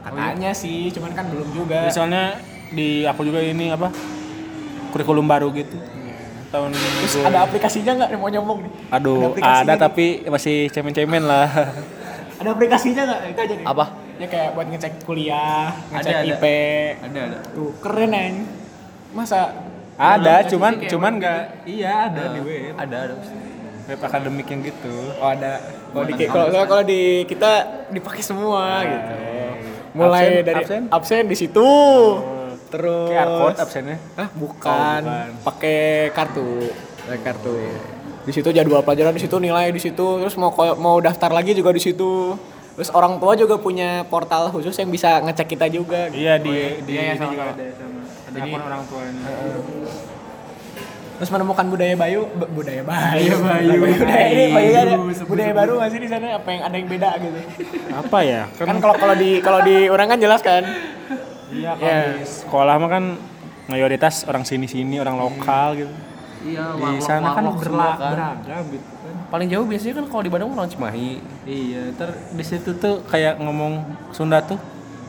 Katanya 0.00 0.56
sih, 0.56 0.88
cuman 0.88 1.12
kan 1.12 1.28
belum 1.28 1.52
juga. 1.52 1.84
Misalnya 1.84 2.40
di 2.72 3.04
aku 3.04 3.28
juga 3.28 3.44
ini 3.44 3.68
apa? 3.68 3.92
Kurikulum 4.88 5.28
baru 5.28 5.52
gitu. 5.52 5.76
Tahun 6.48 6.72
Terus 6.72 7.12
dua- 7.12 7.28
ada 7.28 7.44
aplikasinya 7.44 7.92
nggak 7.92 8.08
yang 8.08 8.20
mau 8.24 8.30
nyambung 8.32 8.58
nih? 8.64 8.72
Aduh, 8.88 9.36
ada 9.36 9.68
nih. 9.68 9.76
tapi 9.76 10.06
masih 10.24 10.72
cemen-cemen 10.72 11.22
lah. 11.22 11.48
Ada 12.38 12.54
aplikasinya 12.54 13.02
nggak? 13.02 13.20
Itu 13.34 13.40
aja 13.42 13.54
nih. 13.58 13.66
Apa? 13.66 13.84
Ya 14.16 14.26
kayak 14.30 14.50
buat 14.54 14.66
ngecek 14.70 14.92
kuliah, 15.02 15.74
ngecek 15.90 16.14
Ada, 16.14 16.22
ada. 16.22 16.34
IP. 16.38 16.44
Ada 17.02 17.20
ada. 17.26 17.38
Tuh 17.50 17.70
keren 17.82 18.10
neng. 18.14 18.34
Masa 19.10 19.58
ada, 19.98 20.46
cuman 20.46 20.72
cuman 20.86 21.12
nggak. 21.18 21.42
Iya 21.66 21.92
ada 22.06 22.22
di 22.30 22.40
web. 22.40 22.78
Ada 22.78 22.96
ada. 23.10 23.14
Web 23.88 23.98
akademik 23.98 24.46
yang 24.46 24.60
gitu 24.62 24.94
Oh 25.16 25.26
ada. 25.26 25.58
Kalau 25.88 26.04
di 26.06 26.14
kalau 26.22 26.46
kalau 26.68 26.84
di 26.84 27.00
kita 27.24 27.50
dipakai 27.88 28.20
semua 28.20 28.84
gitu. 28.84 29.14
Mulai 29.90 30.24
Absen- 30.30 30.44
dari 30.44 30.62
absen? 30.62 30.82
absen, 30.88 31.22
di 31.24 31.34
situ. 31.34 31.68
Terus 32.68 33.08
QR 33.08 33.28
code 33.34 33.58
absennya 33.58 33.96
Hah, 34.14 34.28
bukan. 34.30 35.00
Oh, 35.00 35.08
bukan. 35.08 35.28
Pakai 35.42 35.80
kartu. 36.12 36.48
Pakai 37.02 37.20
kartu. 37.24 37.54
Di 38.22 38.32
situ 38.34 38.48
jadwal 38.50 38.84
pelajaran 38.84 39.10
di 39.10 39.22
situ, 39.24 39.36
nilai 39.38 39.72
di 39.72 39.80
situ, 39.80 40.20
terus 40.20 40.36
mau 40.36 40.52
mau 40.76 41.00
daftar 41.00 41.32
lagi 41.32 41.56
juga 41.56 41.72
di 41.72 41.80
situ. 41.80 42.36
Terus 42.76 42.92
orang 42.92 43.16
tua 43.16 43.32
juga 43.34 43.56
punya 43.56 44.04
portal 44.04 44.52
khusus 44.52 44.76
yang 44.76 44.86
bisa 44.86 45.18
ngecek 45.18 45.48
kita 45.50 45.66
juga. 45.66 46.06
gitu. 46.06 46.20
iya 46.20 46.36
di 46.36 46.54
di 46.84 46.92
Iya, 46.92 47.02
iya, 47.02 47.10
ini 47.10 47.18
sama, 47.18 47.32
juga 47.32 47.42
sama. 47.42 47.54
ada 47.54 47.66
sama 47.72 48.00
ada 48.28 48.36
Jadi- 48.36 48.52
orang 48.60 48.82
tuanya 48.84 49.30
Terus 51.18 51.30
menemukan 51.30 51.66
budaya 51.66 51.94
Bayu, 51.94 52.20
b- 52.28 52.50
budaya 52.52 52.78
Bayu, 52.80 53.34
Bayu. 53.40 53.80
budaya 53.82 54.26
ini 54.28 54.44
Bayu 54.48 54.70
ada 54.72 54.94
Bayu, 54.94 55.10
sebut- 55.10 55.28
budaya 55.28 55.52
baru 55.52 55.72
nggak 55.76 55.90
sih 55.90 55.98
di 55.98 56.08
sana? 56.08 56.26
Apa 56.34 56.48
yang 56.48 56.62
ada 56.62 56.74
yang 56.74 56.88
beda 56.88 57.10
gitu? 57.18 57.38
apa 57.90 58.18
ya 58.20 58.42
Kan 58.54 58.76
kalau 58.78 58.94
kalau 58.96 59.14
di 59.14 59.30
kalau 59.40 59.60
di 59.60 59.76
orang 59.86 60.06
kan 60.08 60.18
jelas 60.18 60.40
kan. 60.40 60.62
iya 61.50 61.72
Iya. 61.74 61.96
di 62.14 62.22
sekolah 62.22 62.74
mah 62.76 62.86
kan 62.88 63.04
mayoritas 63.66 64.22
orang 64.24 64.42
sini 64.42 64.64
sini 64.64 64.96
orang 64.96 65.16
lokal 65.16 65.74
gitu 65.76 65.92
Iya, 66.40 66.70
di 66.70 67.02
sana 67.02 67.34
kan 67.34 67.50
berla- 67.50 67.98
beragam 67.98 68.62
gitu 68.70 68.86
kan 68.94 69.14
Paling 69.28 69.48
jauh 69.48 69.66
biasanya 69.66 69.94
kan 69.96 70.06
kalau 70.06 70.22
di 70.22 70.30
Bandung 70.30 70.54
orang 70.54 70.70
Cimahi. 70.70 71.18
iya 71.44 71.90
ter 71.92 72.08
di 72.30 72.44
situ 72.46 72.70
tuh 72.74 73.02
kayak 73.04 73.36
ngomong 73.38 73.82
Sunda 74.08 74.38
tuh 74.40 74.56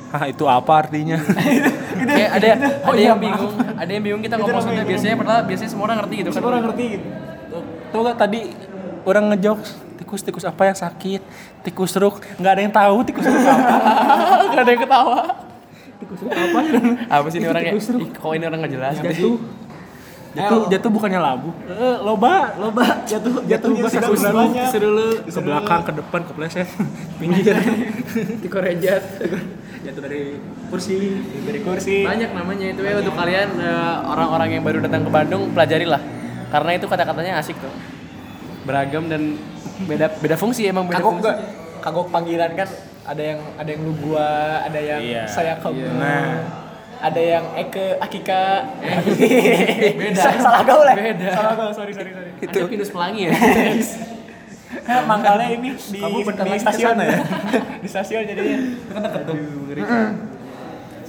Hah 0.09 0.25
itu 0.25 0.43
apa 0.45 0.71
artinya? 0.73 1.17
Kayak 2.09 2.31
ada 2.41 2.49
ada 2.81 3.01
yang 3.01 3.19
bingung, 3.19 3.53
ada 3.55 3.91
yang 3.91 4.03
bingung 4.03 4.21
kita 4.23 4.35
ngomong 4.39 4.61
Sunda 4.63 4.81
biasanya 4.81 5.15
padahal 5.15 5.41
biasanya 5.45 5.69
semua 5.69 5.85
orang 5.91 5.97
ngerti 6.01 6.15
gitu 6.17 6.29
kan. 6.31 6.41
orang 6.41 6.61
ngerti 6.65 6.85
gitu. 6.95 7.05
tuh, 7.49 7.61
tuh 7.91 7.99
gak 8.07 8.17
tadi 8.17 8.39
orang 9.03 9.23
ngejokes 9.29 9.69
tikus 9.99 10.21
tikus 10.23 10.45
apa 10.47 10.61
yang 10.63 10.77
sakit 10.79 11.21
tikus 11.61 11.91
ruk 11.93 12.23
nggak 12.39 12.51
ada 12.55 12.61
yang 12.63 12.73
tahu 12.73 12.97
tikus 13.03 13.25
ruk 13.27 13.35
apa 13.37 13.81
Gak 14.55 14.61
ada 14.63 14.71
yang 14.71 14.81
ketawa. 14.81 15.17
tikus 15.99 16.19
ruk 16.23 16.31
apa 16.31 16.59
Apa 17.11 17.27
sih 17.29 17.37
ini 17.37 17.47
orangnya? 17.47 17.73
Kok 18.15 18.31
ini 18.33 18.43
orang 18.47 18.59
nggak 18.63 18.73
jelas 18.73 18.95
gitu. 18.97 19.29
Jatuh 20.29 20.39
jatuh 20.39 20.61
jatuh 20.69 20.89
bukannya 20.89 21.17
labu 21.17 21.49
eh, 21.65 21.97
loba 21.99 22.53
loba 22.55 23.01
jatuh 23.03 23.41
jatuh 23.43 23.73
Jatuhnya 23.73 23.81
pas 23.81 23.91
sudah 23.91 24.07
tikus 24.07 24.21
ruk 24.21 24.35
banyak. 24.35 24.69
Dulu 24.71 25.07
ke 25.25 25.39
belakang 25.41 25.81
ke 25.81 25.91
depan 25.97 26.19
kepleset 26.23 26.67
pinggir 27.19 27.55
di 28.37 28.47
Korejat. 28.47 29.03
jatuh 29.79 30.01
dari 30.03 30.37
kursi 30.69 30.95
Dari 31.39 31.59
kursi. 31.59 32.03
Banyak 32.03 32.29
namanya 32.31 32.65
itu 32.67 32.81
ya 32.83 32.99
untuk 32.99 33.15
kalian 33.15 33.49
eh, 33.57 33.95
orang-orang 34.05 34.49
yang 34.53 34.63
baru 34.63 34.77
datang 34.79 35.01
ke 35.01 35.11
Bandung 35.11 35.49
pelajarilah. 35.49 36.01
Karena 36.49 36.71
itu 36.73 36.85
kata-katanya 36.85 37.33
asik 37.37 37.57
tuh. 37.57 37.73
Beragam 38.63 39.07
dan 39.07 39.39
beda 39.81 40.13
beda 40.15 40.35
fungsi 40.35 40.67
emang 40.67 40.85
beda 40.85 40.99
Kagok 40.99 41.13
fungsi. 41.15 41.31
Kagok 41.79 42.07
panggilan 42.11 42.51
kan 42.53 42.67
ada 43.01 43.23
yang 43.23 43.39
ada 43.55 43.69
yang 43.71 43.81
lu 43.81 43.93
gua, 43.97 44.29
ada 44.61 44.77
yang 44.77 45.01
Iya. 45.01 45.23
saya 45.25 45.57
kamu. 45.57 45.89
Nah. 45.95 46.58
Ada 46.99 47.21
yang 47.23 47.45
Eke 47.55 47.95
Akika. 47.97 48.67
Beda. 49.95 50.19
Sa- 50.19 50.39
Salah 50.45 50.61
gaul 50.67 50.83
ya? 50.83 50.95
Beda. 50.95 51.29
Salah 51.31 51.53
gaul, 51.55 51.71
sorry 51.71 51.93
sorry 51.95 52.11
sorry. 52.11 52.29
Ada 52.43 52.67
pinus 52.67 52.89
pelangi 52.91 53.31
ya. 53.31 53.33
Mangkalnya 55.09 55.47
ini 55.53 55.69
di, 55.73 55.99
Kamu 56.01 56.17
bentar 56.25 56.45
di 56.45 56.59
stasiun 56.59 56.97
ya? 56.97 57.09
di 57.83 57.87
stasiun 57.89 58.21
jadinya. 58.25 58.57
kan 58.93 59.01
deket 59.05 59.21
tuh 59.25 59.35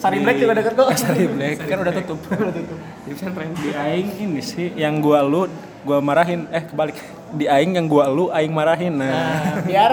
Sari 0.00 0.16
Black 0.24 0.36
juga 0.40 0.52
deket 0.56 0.72
kok. 0.80 0.88
Sari 0.96 1.24
Black 1.28 1.56
kan 1.60 1.78
udah 1.84 1.92
tutup 1.92 2.18
Udah 2.24 2.54
tutup. 2.56 2.78
Di 3.60 3.70
aing 3.76 4.08
ini 4.16 4.40
sih 4.40 4.72
yang 4.72 5.04
gua 5.04 5.20
lu 5.20 5.44
gua 5.84 6.00
marahin 6.00 6.48
eh 6.48 6.64
kebalik 6.64 6.96
di 7.36 7.44
aing 7.44 7.76
yang 7.76 7.84
gua 7.84 8.08
lu 8.08 8.32
aing 8.32 8.52
marahin 8.52 8.96
nah 8.96 9.12
Nah, 9.12 9.60
biar 9.60 9.92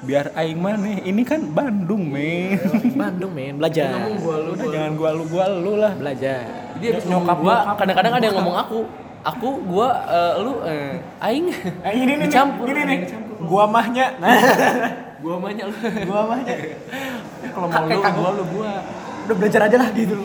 biar 0.00 0.32
aing 0.32 0.56
mana 0.56 0.96
ini 0.98 1.22
kan 1.22 1.44
Bandung 1.46 2.08
men 2.08 2.56
Bandung 2.94 3.32
men 3.32 3.60
belajar. 3.60 4.08
udah 4.10 4.66
jangan 4.66 4.92
gua 4.96 5.10
lu 5.12 5.24
gua 5.26 5.44
lu 5.50 5.76
lah 5.76 5.92
Belajar. 5.92 6.72
Jadi 6.74 6.86
abis 6.90 7.04
nyokap 7.04 7.38
gua 7.38 7.56
kadang-kadang 7.74 8.12
ada 8.16 8.24
yang 8.24 8.36
ngomong 8.36 8.56
aku. 8.58 8.80
Aku, 9.20 9.60
gua, 9.68 9.88
eh, 10.08 10.32
lu, 10.40 10.64
eh, 10.64 10.96
aing. 11.20 11.52
Eh, 11.84 11.92
ini 11.92 12.16
nih, 12.16 12.24
Dicampur. 12.24 12.64
Gini 12.64 12.88
nih. 12.88 12.98
Gua 13.44 13.68
mahnya. 13.68 14.16
Nah, 14.20 14.32
Gua 15.20 15.36
banyak 15.36 15.68
lu. 15.68 15.76
gua 16.08 16.20
mahnya. 16.24 16.56
Kalau 17.52 17.68
mau 17.68 17.84
lu, 17.84 18.00
gua 18.00 18.30
lu 18.32 18.44
gua. 18.48 18.72
Udah 19.28 19.36
belajar 19.36 19.60
aja 19.68 19.76
lah 19.76 19.92
gitu. 19.92 20.16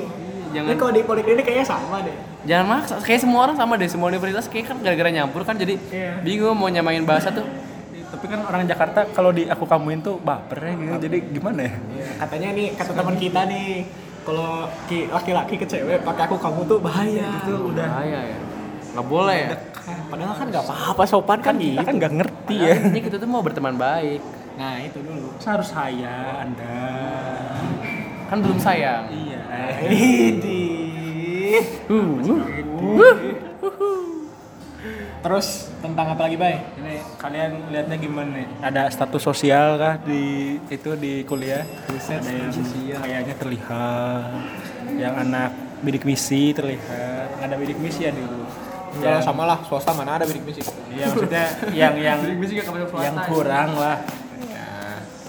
Jangan 0.55 0.71
Ini 0.71 0.79
kalau 0.79 0.91
di 0.95 1.03
poliklinik 1.03 1.43
kayaknya 1.43 1.67
sama 1.67 1.99
deh. 1.99 2.15
jangan 2.47 2.65
maksa. 2.71 2.95
Kayak 3.03 3.27
semua 3.27 3.39
orang 3.43 3.59
sama 3.59 3.75
deh, 3.75 3.89
semua 3.91 4.07
universitas 4.07 4.47
kayak 4.47 4.71
kan 4.71 4.77
gara-gara 4.79 5.11
nyampur 5.11 5.43
kan 5.43 5.59
jadi 5.59 5.75
Iya. 5.91 6.23
bingung 6.23 6.55
mau 6.55 6.71
nyamain 6.71 7.03
bahasa 7.03 7.27
tuh. 7.27 7.43
Tapi 8.15 8.25
kan 8.25 8.39
orang 8.41 8.63
Jakarta 8.63 8.99
kalau 9.07 9.29
di 9.29 9.43
aku 9.45 9.63
kamuin 9.63 9.99
tuh 9.99 10.15
baper 10.17 10.57
ya 10.57 10.73
gitu 10.73 10.95
jadi 11.01 11.17
gimana 11.29 11.61
ya 11.61 11.73
Katanya 12.17 12.49
nih 12.51 12.67
kata 12.73 12.91
teman 12.93 13.15
kita 13.15 13.41
nih 13.45 13.83
kalau 14.23 14.51
ki- 14.87 15.05
laki-laki 15.07 15.53
ke 15.53 15.65
cewek 15.65 16.01
pakai 16.01 16.25
aku 16.25 16.41
kamu 16.41 16.65
tuh 16.65 16.81
bahaya. 16.81 17.45
Itu 17.45 17.69
udah. 17.69 17.85
Bahaya 17.85 18.19
ya. 18.25 18.37
Nggak 18.91 19.05
boleh 19.05 19.37
ya. 19.37 19.49
Padahal 20.09 20.33
kan 20.33 20.47
nggak 20.49 20.63
apa-apa 20.65 21.03
sopan 21.05 21.39
kan 21.39 21.55
kita 21.55 21.77
gitu. 21.77 21.83
kan 21.83 21.93
nggak 21.93 22.13
ngerti 22.15 22.55
ya 22.57 22.73
Ini 22.89 22.99
kita 23.03 23.15
tuh 23.19 23.29
mau 23.29 23.45
berteman 23.45 23.77
baik. 23.77 24.17
Nah, 24.55 24.79
itu 24.79 24.97
dulu. 24.97 25.29
harus 25.37 25.67
saya 25.67 26.41
anda 26.41 26.73
Kan 28.25 28.41
belum 28.41 28.57
sayang. 28.57 29.11
iya 29.11 29.45
Ini. 29.85 30.63
Uh, 31.85 32.17
Terus 35.25 35.73
tentang 35.81 36.13
apa 36.13 36.29
lagi, 36.29 36.37
Bay? 36.37 36.61
ini 36.85 37.01
kalian 37.17 37.73
lihatnya 37.73 37.97
gimana 37.97 38.29
nih 38.29 38.47
ada 38.61 38.85
status 38.93 39.25
sosial 39.25 39.81
kah 39.81 39.97
di 40.05 40.53
itu 40.69 40.93
di 40.93 41.25
kuliah 41.25 41.65
ada 41.65 42.29
yang 42.29 42.53
kayaknya 43.01 43.35
terlihat 43.41 44.29
yang 44.93 45.13
anak 45.17 45.49
bidik 45.81 46.05
misi 46.05 46.53
terlihat 46.53 47.41
ada 47.41 47.57
bidik 47.57 47.81
misi 47.81 48.05
ya 48.05 48.13
dulu 48.13 48.45
Ya, 48.95 49.19
yang, 49.19 49.27
sama 49.27 49.43
lah, 49.43 49.59
swasta 49.67 49.91
mana 49.91 50.15
ada 50.15 50.23
bidik 50.23 50.47
misi. 50.47 50.63
iya 50.95 51.11
maksudnya 51.11 51.45
yang 51.75 51.93
yang 51.99 52.19
juga 52.47 52.63
kebanyakan 52.63 52.87
swasta. 52.87 53.03
yang 53.03 53.15
kurang 53.27 53.69
lah 53.75 53.97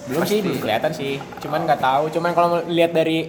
Belum 0.06 0.22
sih, 0.22 0.38
belum 0.38 0.62
kelihatan 0.62 0.92
sih. 0.94 1.18
Cuman 1.42 1.66
nggak 1.66 1.82
tahu. 1.82 2.06
Cuman 2.14 2.30
kalau 2.30 2.62
lihat 2.70 2.94
dari 2.94 3.26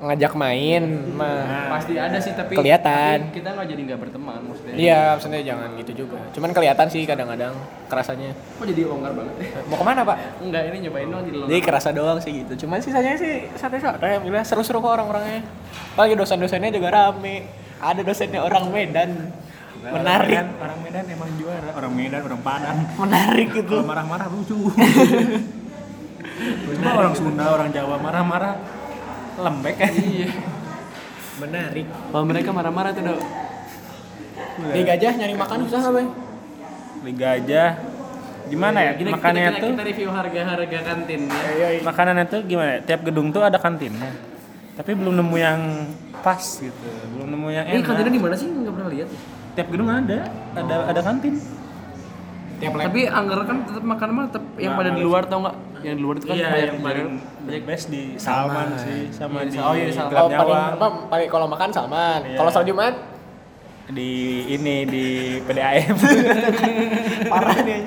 ngajak 0.00 0.32
main 0.32 0.82
mah 1.12 1.76
Pasti 1.76 1.92
ada 1.94 2.16
sih 2.16 2.32
tapi 2.32 2.56
Kelihatan. 2.56 3.28
tapi 3.28 3.36
kita 3.36 3.48
nggak 3.52 3.68
jadi 3.68 3.80
nggak 3.84 4.00
berteman 4.00 4.40
maksudnya. 4.42 4.74
Iya, 4.74 5.00
maksudnya 5.12 5.40
jangan 5.44 5.68
gitu 5.76 5.92
juga. 5.94 6.16
Cuman 6.32 6.50
kelihatan 6.50 6.86
sih 6.88 7.04
kadang-kadang 7.04 7.52
kerasanya. 7.86 8.32
Kok 8.32 8.64
jadi 8.64 8.82
longgar 8.84 9.12
banget? 9.12 9.34
Mau 9.68 9.76
ke 9.76 9.84
mana 9.84 10.00
pak? 10.02 10.16
Enggak, 10.40 10.62
ini 10.66 10.88
nyobain 10.88 11.04
doang 11.06 11.22
jadi 11.22 11.36
longgar. 11.36 11.52
Jadi 11.52 11.60
kerasa 11.62 11.88
doang 11.92 12.18
sih 12.18 12.32
gitu. 12.32 12.52
Cuman 12.64 12.80
sisanya 12.80 13.12
sih 13.14 13.44
santai-santai. 13.54 14.18
Bila 14.20 14.40
seru-seru 14.40 14.80
kok 14.80 14.88
orang-orangnya. 14.90 15.44
Apalagi 15.92 16.14
dosen-dosennya 16.16 16.70
juga 16.70 16.88
rame. 16.90 17.44
Ada 17.76 18.00
dosennya 18.00 18.40
orang 18.40 18.72
Medan. 18.72 19.10
Menarik. 19.80 20.36
Medan, 20.36 20.48
orang 20.60 20.78
Medan 20.80 21.04
emang 21.08 21.30
juara 21.40 21.68
orang 21.72 21.92
Medan 21.96 22.20
orang 22.20 22.40
Padang 22.44 22.76
Menarik 23.00 23.48
gitu. 23.48 23.80
kalau 23.80 23.88
marah-marah 23.88 24.28
lucu 24.28 24.68
Cuma 26.76 26.90
orang 26.96 27.14
Sunda 27.16 27.44
orang 27.48 27.68
Jawa 27.72 27.96
marah-marah 27.96 28.54
lembek 29.42 29.74
kan 29.76 29.92
Iya. 29.92 30.28
Menarik. 31.40 31.86
Kalau 31.88 32.24
mereka 32.28 32.50
marah-marah 32.52 32.92
tuh, 32.92 33.00
Dok. 33.00 33.20
Di 34.60 34.80
gajah 34.84 35.12
nyari 35.16 35.34
makan 35.34 35.58
susah 35.64 35.78
nggak, 35.80 35.94
Bang? 35.96 36.08
Liga 37.00 37.28
aja 37.32 37.62
gimana 38.50 38.78
ya 38.82 38.92
Kita, 38.98 39.14
makanannya 39.14 39.46
kita, 39.46 39.56
kita, 39.56 39.62
tuh 39.62 39.70
kita 39.72 39.84
review 39.86 40.08
harga-harga 40.10 40.78
kantin 40.82 41.20
ya. 41.30 41.42
Iya, 41.54 41.68
iya. 41.78 41.80
makanannya 41.86 42.24
tuh 42.26 42.40
gimana 42.42 42.68
ya? 42.76 42.80
tiap 42.82 43.00
gedung 43.06 43.30
tuh 43.30 43.42
ada 43.46 43.58
kantinnya 43.62 44.10
tapi 44.74 44.90
belum 44.98 45.14
nemu 45.22 45.36
yang 45.38 45.60
pas 46.18 46.42
gitu 46.58 46.88
belum 47.14 47.28
nemu 47.30 47.48
yang 47.54 47.64
Ini 47.70 47.78
enak 47.78 47.86
kantinnya 47.86 48.12
di 48.12 48.20
mana 48.20 48.34
sih? 48.34 48.48
Enggak 48.50 48.74
pernah 48.74 48.90
lihat. 48.90 49.08
tiap 49.54 49.68
gedung 49.70 49.88
ada 49.88 50.18
ada 50.58 50.76
ada 50.90 51.00
kantin 51.00 51.34
Tiap. 52.60 52.76
Tapi 52.76 53.08
anggaran 53.08 53.44
kan 53.48 53.56
tetap 53.64 53.84
makanan 53.88 54.12
mah 54.12 54.24
tetap 54.28 54.44
yang 54.60 54.76
Nah, 54.76 54.84
pada 54.84 54.90
di 54.92 55.00
luar 55.00 55.24
tau 55.24 55.40
nggak? 55.40 55.56
Yang 55.80 55.94
di 55.96 56.02
luar 56.02 56.14
itu 56.20 56.26
kan 56.28 56.36
iya 56.36 56.48
banyak 56.52 56.68
yang 56.68 56.80
paling 56.84 57.08
banyak 57.48 57.62
best 57.64 57.84
di 57.88 58.02
Salman 58.20 58.68
sih 58.76 59.00
sama 59.10 59.42
Iya, 59.42 59.50
di 59.50 59.56
oh 59.58 59.74
iya, 59.74 59.86
di 59.88 59.94
Salman. 59.96 60.20
Oh, 60.20 60.28
paling, 60.28 60.60
apa, 60.76 60.86
paling 61.08 61.28
kalau 61.28 61.46
makan 61.48 61.68
salman. 61.72 62.20
Iya. 62.24 62.36
Kalau 62.36 62.50
sholat 62.52 62.68
Jumat 62.68 62.94
di 63.90 64.46
ini 64.46 64.86
di 64.86 65.06
PDAM 65.42 65.96
parah 67.32 67.58
nih. 67.58 67.82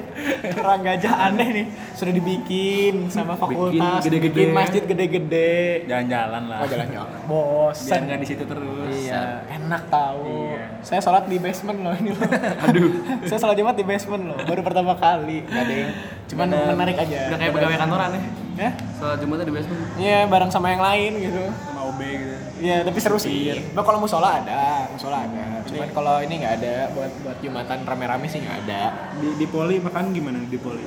Orang 0.60 0.84
gajah 0.84 1.32
aneh 1.32 1.48
nih. 1.56 1.66
Sudah 1.96 2.12
dibikin 2.12 3.08
sama 3.08 3.40
fakultas 3.40 4.04
gede-gede. 4.04 4.36
bikin 4.36 4.50
masjid 4.52 4.84
gede-gede. 4.84 5.88
Jalan-jalan 5.88 6.44
lah. 6.52 6.58
Oh 6.60 6.68
jalan-jalan 6.68 7.08
biar 7.08 7.24
bosan 7.28 8.00
nggak 8.04 8.20
di 8.20 8.28
situ 8.28 8.44
terus. 8.44 8.92
Iya. 8.92 9.48
Enak 9.48 9.88
tahu. 9.88 10.52
Iya. 10.52 10.66
saya 10.84 11.00
sholat 11.00 11.24
di 11.32 11.38
basement 11.40 11.80
loh 11.80 11.96
ini 11.96 12.12
loh. 12.12 12.30
Aduh. 12.68 12.92
Saya 13.32 13.40
sholat 13.40 13.56
jumat 13.56 13.76
di 13.80 13.86
basement 13.88 14.24
loh. 14.28 14.38
Baru 14.44 14.62
pertama 14.62 14.94
kali. 15.00 15.48
Nggak 15.48 15.64
ada 15.64 15.76
yang 15.88 15.92
cuman 16.26 16.48
ada- 16.48 16.72
menarik 16.72 16.98
aja 16.98 17.18
Udah 17.28 17.38
kayak 17.38 17.52
pegawai 17.52 17.78
kantoran 17.78 18.10
ya. 18.10 18.22
ya 18.56 18.70
Soal 18.96 19.16
Jumatnya 19.18 19.46
di 19.46 19.54
basement. 19.54 19.82
iya 19.98 20.20
bareng 20.26 20.50
sama 20.50 20.68
yang 20.70 20.82
lain 20.82 21.12
gitu 21.20 21.44
sama 21.60 21.82
OB 21.86 22.00
gitu. 22.02 22.36
Iya, 22.64 22.78
tapi 22.82 22.96
seru 22.96 23.20
sih. 23.20 23.60
Nah, 23.76 23.84
kalau 23.84 24.00
musola 24.00 24.40
ada, 24.40 24.88
musola 24.88 25.20
ada. 25.22 25.60
Cuman 25.68 25.90
kalau 25.92 26.24
ini 26.24 26.40
nggak 26.40 26.54
ada 26.58 26.74
buat 26.90 27.12
buat 27.20 27.38
jumatan 27.38 27.84
rame-rame 27.84 28.24
sih 28.26 28.40
nggak 28.40 28.58
ada. 28.64 28.82
Di, 29.20 29.36
di 29.36 29.46
poli 29.46 29.84
makan 29.84 30.16
gimana 30.16 30.40
di 30.40 30.56
poli? 30.56 30.80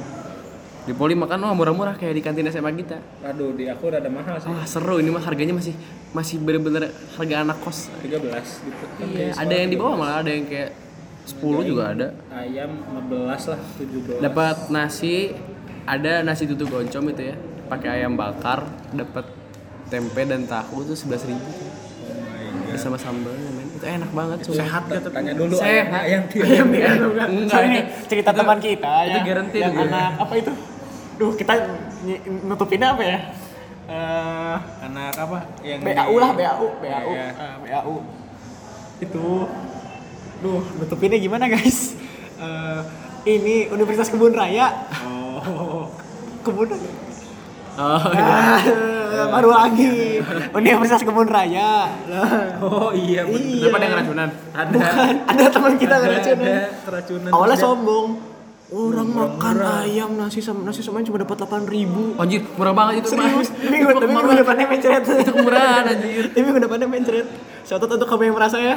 Di 0.83 0.95
poli 0.95 1.13
makan 1.13 1.37
wah 1.37 1.53
murah-murah 1.53 2.01
kayak 2.01 2.15
di 2.15 2.23
kantin 2.23 2.49
SMA 2.49 2.73
kita. 2.73 2.97
Aduh, 3.23 3.53
di 3.53 3.69
aku 3.69 3.93
rada 3.93 4.09
mahal 4.09 4.41
sih. 4.41 4.49
Wah 4.49 4.65
seru 4.65 4.97
ini 4.97 5.11
mah 5.11 5.21
harganya 5.21 5.53
masih 5.53 5.77
masih 6.13 6.41
bener-bener 6.41 6.89
harga 7.13 7.45
anak 7.45 7.61
kos. 7.61 7.93
13 8.01 8.25
gitu. 8.65 8.85
Iya, 9.05 9.37
ada 9.37 9.53
yang 9.53 9.69
di 9.69 9.77
bawah 9.77 9.95
malah 9.99 10.25
ada 10.25 10.33
yang 10.33 10.49
kayak 10.49 10.71
10 11.27 11.43
juga 11.65 11.91
ada. 11.91 12.09
Ayam 12.31 12.71
15 12.89 13.43
lah, 13.49 13.61
17. 13.75 14.23
Dapat 14.23 14.57
nasi, 14.69 15.35
ada 15.85 16.23
nasi 16.23 16.47
tutu 16.47 16.65
goncom 16.65 17.11
itu 17.11 17.23
ya, 17.25 17.37
pakai 17.67 18.01
ayam 18.01 18.15
bakar, 18.15 18.63
dapat 18.91 19.27
tempe 19.87 20.23
dan 20.23 20.43
tahu 20.45 20.83
itu 20.83 20.95
sebelas 20.95 21.23
ribu. 21.25 21.43
Bersama 22.67 22.95
sambalnya 22.95 23.51
men, 23.53 23.67
itu 23.69 23.85
enak 23.85 24.11
banget. 24.11 24.39
sumpah. 24.45 24.59
Sehat 24.61 24.83
tuh? 24.85 25.11
Tanya 25.11 25.33
dulu 25.33 25.55
Sehat. 25.55 25.87
ayam. 25.97 26.23
Ayam 26.29 26.67
dia 26.75 26.89
enggak. 26.93 27.29
Ini 27.29 27.79
itu- 27.81 27.91
cerita 28.07 28.31
itu- 28.31 28.39
teman 28.39 28.59
kita 28.59 28.93
itu 29.03 29.11
ya. 29.13 29.23
guaranteed 29.25 29.61
yang 29.61 29.73
gitu. 29.73 29.87
anak 29.87 30.11
apa 30.17 30.35
itu? 30.37 30.53
Duh, 31.17 31.33
kita 31.33 31.53
ny- 32.05 32.23
nutupinnya 32.45 32.93
apa 32.93 33.03
ya? 33.03 33.19
Eh, 33.87 34.57
Anak 34.83 35.15
apa? 35.17 35.39
Yang 35.63 35.81
BAU 35.87 36.15
lah, 36.19 36.31
BAU, 36.33 36.67
BAU, 36.77 37.09
Iya. 37.09 37.27
Ah, 37.33 37.55
BAU. 37.57 37.95
Itu, 38.99 39.25
duh, 40.43 40.63
nutupinnya 40.81 41.19
gimana 41.19 41.49
guys? 41.49 41.97
Eh, 42.37 42.81
ini 43.27 43.67
Universitas 43.73 44.13
Kebun 44.13 44.37
Raya. 44.37 44.87
Oh. 45.03 45.89
Kebun 46.45 46.69
Oh, 47.77 48.01
Ah, 48.17 48.57
baru 49.37 49.53
lagi 49.53 50.17
Universitas 50.57 51.05
Kebun 51.05 51.29
Raya. 51.29 51.93
Oh 52.65 52.89
iya 52.93 53.25
bener. 53.29 53.37
Iya. 53.37 53.69
Kenapa 53.69 53.77
ada 53.77 53.85
yang 53.85 53.95
keracunan? 53.97 54.29
Ada. 54.57 54.73
Bukan, 54.73 55.15
ada 55.29 55.45
teman 55.53 55.73
kita 55.77 55.95
keracunan. 56.01 56.45
ada 56.49 56.65
keracunan. 56.89 57.31
Awalnya 57.37 57.57
sombong. 57.61 58.07
Orang 58.67 59.15
makan 59.15 59.63
ayam 59.63 60.19
nasi 60.19 60.43
sama 60.43 60.67
nasi 60.67 60.83
sama 60.83 60.99
cuma 61.07 61.23
dapat 61.23 61.39
8 61.39 61.71
ribu. 61.71 62.19
Anjir, 62.19 62.43
murah 62.59 62.75
banget 62.75 63.07
itu. 63.07 63.15
Serius, 63.15 63.55
tapi 63.55 63.79
gue 63.79 63.95
tapi 63.95 64.11
minggu 64.11 64.35
depannya 64.43 64.67
mencret. 64.67 65.03
Itu 65.23 65.33
kemurahan 65.39 65.85
anjir. 65.87 66.25
Tapi 66.35 66.43
minggu 66.43 66.61
depannya 66.67 66.89
mencret. 66.91 67.27
Shoutout 67.63 67.95
untuk 67.95 68.11
kamu 68.11 68.23
yang 68.27 68.35
merasa 68.35 68.59
ya. 68.59 68.75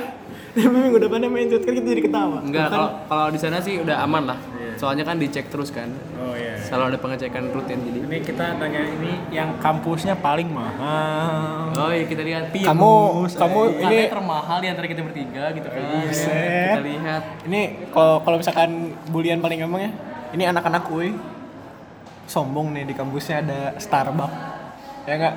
Tapi 0.54 0.70
minggu 0.70 1.02
depannya 1.02 1.26
mencret 1.34 1.66
kan 1.66 1.74
kita 1.74 1.88
jadi 1.90 2.02
ketawa. 2.06 2.38
Enggak, 2.46 2.70
kalau 2.70 2.90
kalau 3.10 3.28
di 3.34 3.40
sana 3.42 3.58
sih 3.66 3.82
udah 3.82 4.06
aman 4.06 4.30
lah. 4.30 4.38
Soalnya 4.80 5.04
kan 5.04 5.20
dicek 5.20 5.52
terus 5.52 5.76
kan. 5.76 5.92
Oh 6.16 6.32
iya. 6.32 6.56
Selalu 6.56 6.96
ada 6.96 6.98
pengecekan 7.04 7.52
rutin 7.52 7.84
jadi. 7.84 8.00
Ini 8.00 8.18
kita 8.24 8.56
nanya 8.56 8.88
ini 8.88 9.12
yang 9.28 9.60
kampusnya 9.60 10.16
paling 10.16 10.48
mahal. 10.48 11.76
Oh 11.76 11.92
iya 11.92 12.08
kita 12.08 12.24
lihat. 12.24 12.56
kamu 12.56 12.92
kamu 13.28 13.60
ini 13.76 13.84
Katanya 13.84 14.08
termahal 14.16 14.58
di 14.64 14.68
antara 14.72 14.88
kita 14.88 15.02
bertiga 15.04 15.52
gitu 15.52 15.68
kan. 15.68 15.84
Buset. 15.84 16.80
Kita 16.80 16.84
lihat. 16.88 17.24
ini 17.52 17.62
kalau 17.92 18.24
kalau 18.24 18.40
misalkan 18.40 18.96
bulian 19.12 19.44
paling 19.44 19.60
gampang 19.60 19.84
ya. 19.84 19.92
Ini 20.32 20.44
anak-anak 20.56 20.88
gue 20.88 21.12
sombong 22.32 22.72
nih 22.72 22.88
di 22.88 22.96
kampusnya 22.96 23.44
ada 23.44 23.60
Starbucks. 23.76 24.48
Ya 25.04 25.18
enggak? 25.18 25.36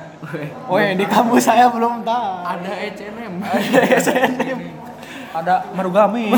Woi, 0.71 0.93
di 0.95 1.03
kampus 1.03 1.49
saya 1.49 1.65
belum 1.67 2.05
tahu. 2.05 2.31
Ada 2.45 2.71
H&M. 2.93 3.33
Ada 3.41 3.81
SNM. 3.99 4.59
Ada 5.33 5.65
Marugame. 5.73 6.29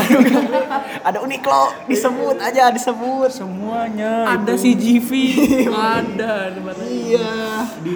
ada 1.02 1.18
Uniqlo 1.20 1.68
disebut 1.84 2.36
aja 2.38 2.68
disebut 2.70 3.28
Semuanya. 3.28 4.24
Ada 4.32 4.56
CGV. 4.56 5.10
ada 5.92 6.32
di 6.48 6.60
mana? 6.60 6.82
iya 6.82 7.32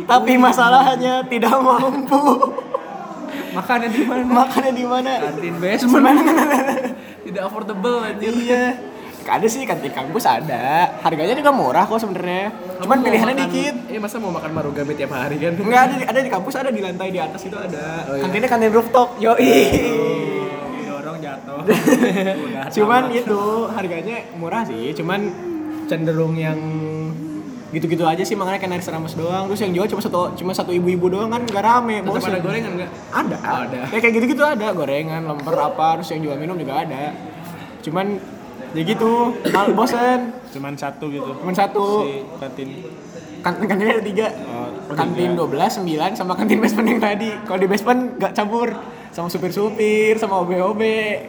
tapi 0.04 0.36
masalahnya 0.36 1.24
tidak 1.24 1.56
mampu 1.56 2.20
Makannya 3.50 3.88
di 3.88 4.02
mana? 4.04 4.22
makannya 4.22 4.72
di 4.72 4.84
mana 4.84 5.12
Kantin 5.24 5.56
basement. 5.56 6.18
Tidak 7.26 7.42
affordable 7.42 7.98
anjir. 8.00 8.30
iya 8.36 8.76
ada 9.22 9.46
sih 9.46 9.62
kantin 9.62 9.90
kampus 9.90 10.26
ada 10.26 10.90
harganya 11.00 11.30
juga 11.32 11.52
murah 11.52 11.86
kok 11.86 11.98
sebenarnya 11.98 12.50
cuman 12.78 12.98
pilihannya 12.98 13.30
makan- 13.32 13.46
dikit 13.46 13.74
Iya 13.86 13.98
masa 14.00 14.16
mau 14.16 14.32
makan 14.32 14.50
marugame 14.50 14.90
tiap 14.92 15.12
hari 15.12 15.38
kan? 15.38 15.54
Enggak 15.54 15.80
ada 15.82 15.94
di, 15.94 16.04
ada 16.04 16.18
di 16.18 16.26
kampus 16.28 16.54
ada 16.56 16.68
di 16.68 16.80
lantai 16.80 17.08
di 17.08 17.20
atas 17.20 17.38
itu 17.40 17.54
ada 17.54 18.02
Oh, 18.04 18.16
iya. 18.16 18.22
kantinnya 18.24 18.48
kantin 18.48 18.72
rooftop 18.72 19.08
yoi 19.16 19.38
Dorong 19.38 20.39
jatuh. 21.42 22.70
Cuman 22.76 23.03
itu 23.11 23.40
harganya 23.68 24.16
murah 24.35 24.62
sih 24.62 24.92
cuman 24.92 25.20
cenderung 25.85 26.35
yang 26.35 26.59
gitu-gitu 27.70 28.03
aja 28.03 28.18
sih 28.20 28.35
makanya 28.35 28.59
kayak 28.59 28.72
nari 28.72 28.83
seramas 28.83 29.14
doang 29.14 29.46
terus 29.46 29.61
yang 29.61 29.70
jual 29.70 29.87
cuma 29.87 30.03
satu 30.03 30.35
cuma 30.35 30.50
satu 30.50 30.70
ibu-ibu 30.70 31.07
doang 31.09 31.31
kan 31.31 31.42
gak 31.44 31.62
rame 31.62 32.03
Tetap 32.03 32.11
bosen. 32.12 32.29
ada 32.29 32.40
gorengan 32.40 32.70
enggak? 32.74 32.90
ada 33.09 33.37
Oh, 33.38 33.59
ada. 33.64 33.81
ya 33.87 33.98
kayak 34.00 34.14
gitu-gitu 34.16 34.42
ada 34.42 34.66
gorengan 34.70 35.22
lemper 35.24 35.55
apa 35.55 35.87
terus 35.96 36.11
yang 36.11 36.20
jual 36.20 36.35
minum 36.35 36.59
juga 36.59 36.83
ada 36.83 37.14
cuman 37.81 38.18
ya 38.70 38.83
gitu 38.83 39.11
mal 39.50 39.70
bosen 39.70 40.35
Cuman 40.50 40.74
satu 40.74 41.07
gitu. 41.09 41.31
cuman 41.33 41.55
satu 41.55 41.85
Si 42.03 42.26
kantin. 42.42 42.68
kantin 43.40 43.64
kantinnya 43.64 43.94
ada 43.94 44.05
tiga 44.05 44.26
Oh, 44.50 44.66
kantin 44.90 45.31
12, 45.33 45.46
9 45.87 46.18
sama 46.18 46.35
kantin 46.35 46.59
basement 46.59 46.88
yang 46.88 46.98
tadi 46.98 47.31
kalau 47.46 47.59
di 47.59 47.68
basement 47.70 48.18
gak 48.18 48.35
campur 48.35 48.66
sama 49.11 49.27
supir-supir 49.27 50.14
sama 50.23 50.38
OB-OB 50.46 50.83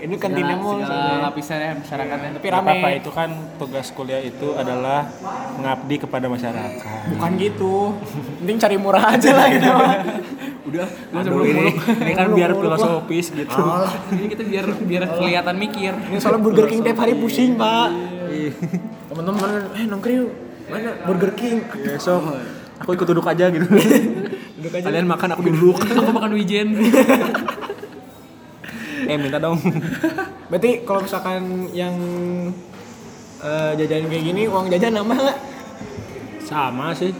ini 0.06 0.16
kantinnya 0.22 0.54
mau 0.54 0.78
segala 0.78 1.30
lapisan 1.30 1.82
masyarakatnya. 1.82 2.30
tapi 2.38 2.48
rame 2.54 2.62
apa-apa 2.62 2.88
itu 2.94 3.10
kan 3.10 3.30
tugas 3.58 3.90
kuliah 3.90 4.22
itu 4.22 4.54
adalah 4.54 5.10
mengabdi 5.58 5.96
kepada 5.98 6.30
masyarakat. 6.30 7.18
bukan 7.18 7.32
gitu 7.42 7.98
penting 8.42 8.58
cari 8.62 8.78
murah 8.78 9.04
aja 9.18 9.30
lah 9.34 9.48
gitu 9.50 9.70
Udah, 10.62 10.86
Aduh, 10.86 11.42
ini, 11.42 11.74
ini 11.74 12.14
kan 12.14 12.38
biar 12.38 12.54
filosofis 12.54 13.34
gitu. 13.34 13.50
Ini 14.14 14.30
kita 14.30 14.46
biar 14.46 14.66
biar 14.86 15.04
kelihatan 15.18 15.58
mikir. 15.58 15.90
ini 16.06 16.22
soalnya 16.22 16.38
Burger 16.38 16.70
King 16.70 16.86
tiap 16.86 17.02
hari 17.02 17.18
pusing 17.18 17.58
pak 17.58 17.90
teman-teman 19.12 19.52
eh 19.76 19.86
nongkrong 19.86 20.16
yuk 20.16 20.30
mana 20.72 20.90
Burger 21.04 21.32
King 21.36 21.58
Ya, 21.84 22.00
so, 22.00 22.24
aku 22.80 22.96
ikut 22.96 23.08
duduk 23.12 23.28
aja 23.28 23.52
gitu. 23.52 23.68
duduk 24.58 24.72
aja 24.72 24.86
Kalian 24.88 25.08
makan 25.10 25.30
aku 25.36 25.42
duduk. 25.52 25.78
Aku 26.00 26.12
makan 26.16 26.32
wijen. 26.38 26.68
Eh 29.04 29.16
minta 29.16 29.38
dong. 29.38 29.58
berarti 30.50 30.84
kalau 30.84 31.02
misalkan 31.02 31.42
yang 31.72 31.96
eh, 33.40 33.72
jajan 33.76 34.06
kayak 34.06 34.24
gini 34.26 34.42
uang 34.46 34.68
jajan 34.68 34.94
nambah 34.94 35.18
nggak 35.18 35.38
Sama 36.42 36.92
sih. 36.92 37.16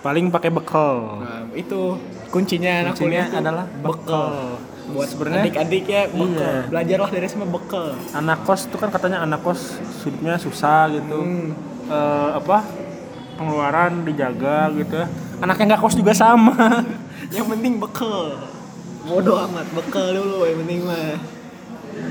Paling 0.00 0.28
pakai 0.28 0.48
bekal. 0.48 1.20
nah, 1.20 1.44
itu 1.52 2.00
kuncinya 2.28 2.72
anak 2.82 2.96
Kuncinya 2.96 3.20
kuliah 3.20 3.26
adalah 3.30 3.64
bekal. 3.76 4.56
buat 4.88 5.06
Sebenarnya- 5.06 5.44
adik-adik 5.44 5.84
ya 5.84 6.02
bekal 6.08 6.50
Iya. 6.50 6.66
belajarlah 6.66 7.10
dari 7.12 7.28
semua 7.28 7.46
bekal 7.46 7.94
Anak 8.10 8.42
kos 8.42 8.66
itu 8.66 8.74
kan 8.74 8.88
katanya 8.88 9.22
anak 9.22 9.38
kos 9.40 9.76
hidupnya 10.00 10.34
susah 10.34 10.90
gitu. 10.90 11.14
Hmm. 11.14 11.52
Eh, 11.86 12.30
apa? 12.34 12.64
Pengeluaran 13.36 14.02
dijaga 14.02 14.72
gitu. 14.72 14.98
Anaknya 15.38 15.64
nggak 15.70 15.80
kos 15.80 15.94
juga 15.94 16.10
sama. 16.10 16.82
yang 17.36 17.46
penting 17.46 17.78
bekal 17.78 18.34
bodoh 19.06 19.36
amat 19.48 19.66
bekal 19.72 20.06
dulu 20.12 20.44
yang 20.44 20.58
penting 20.64 20.80
mah 20.84 21.16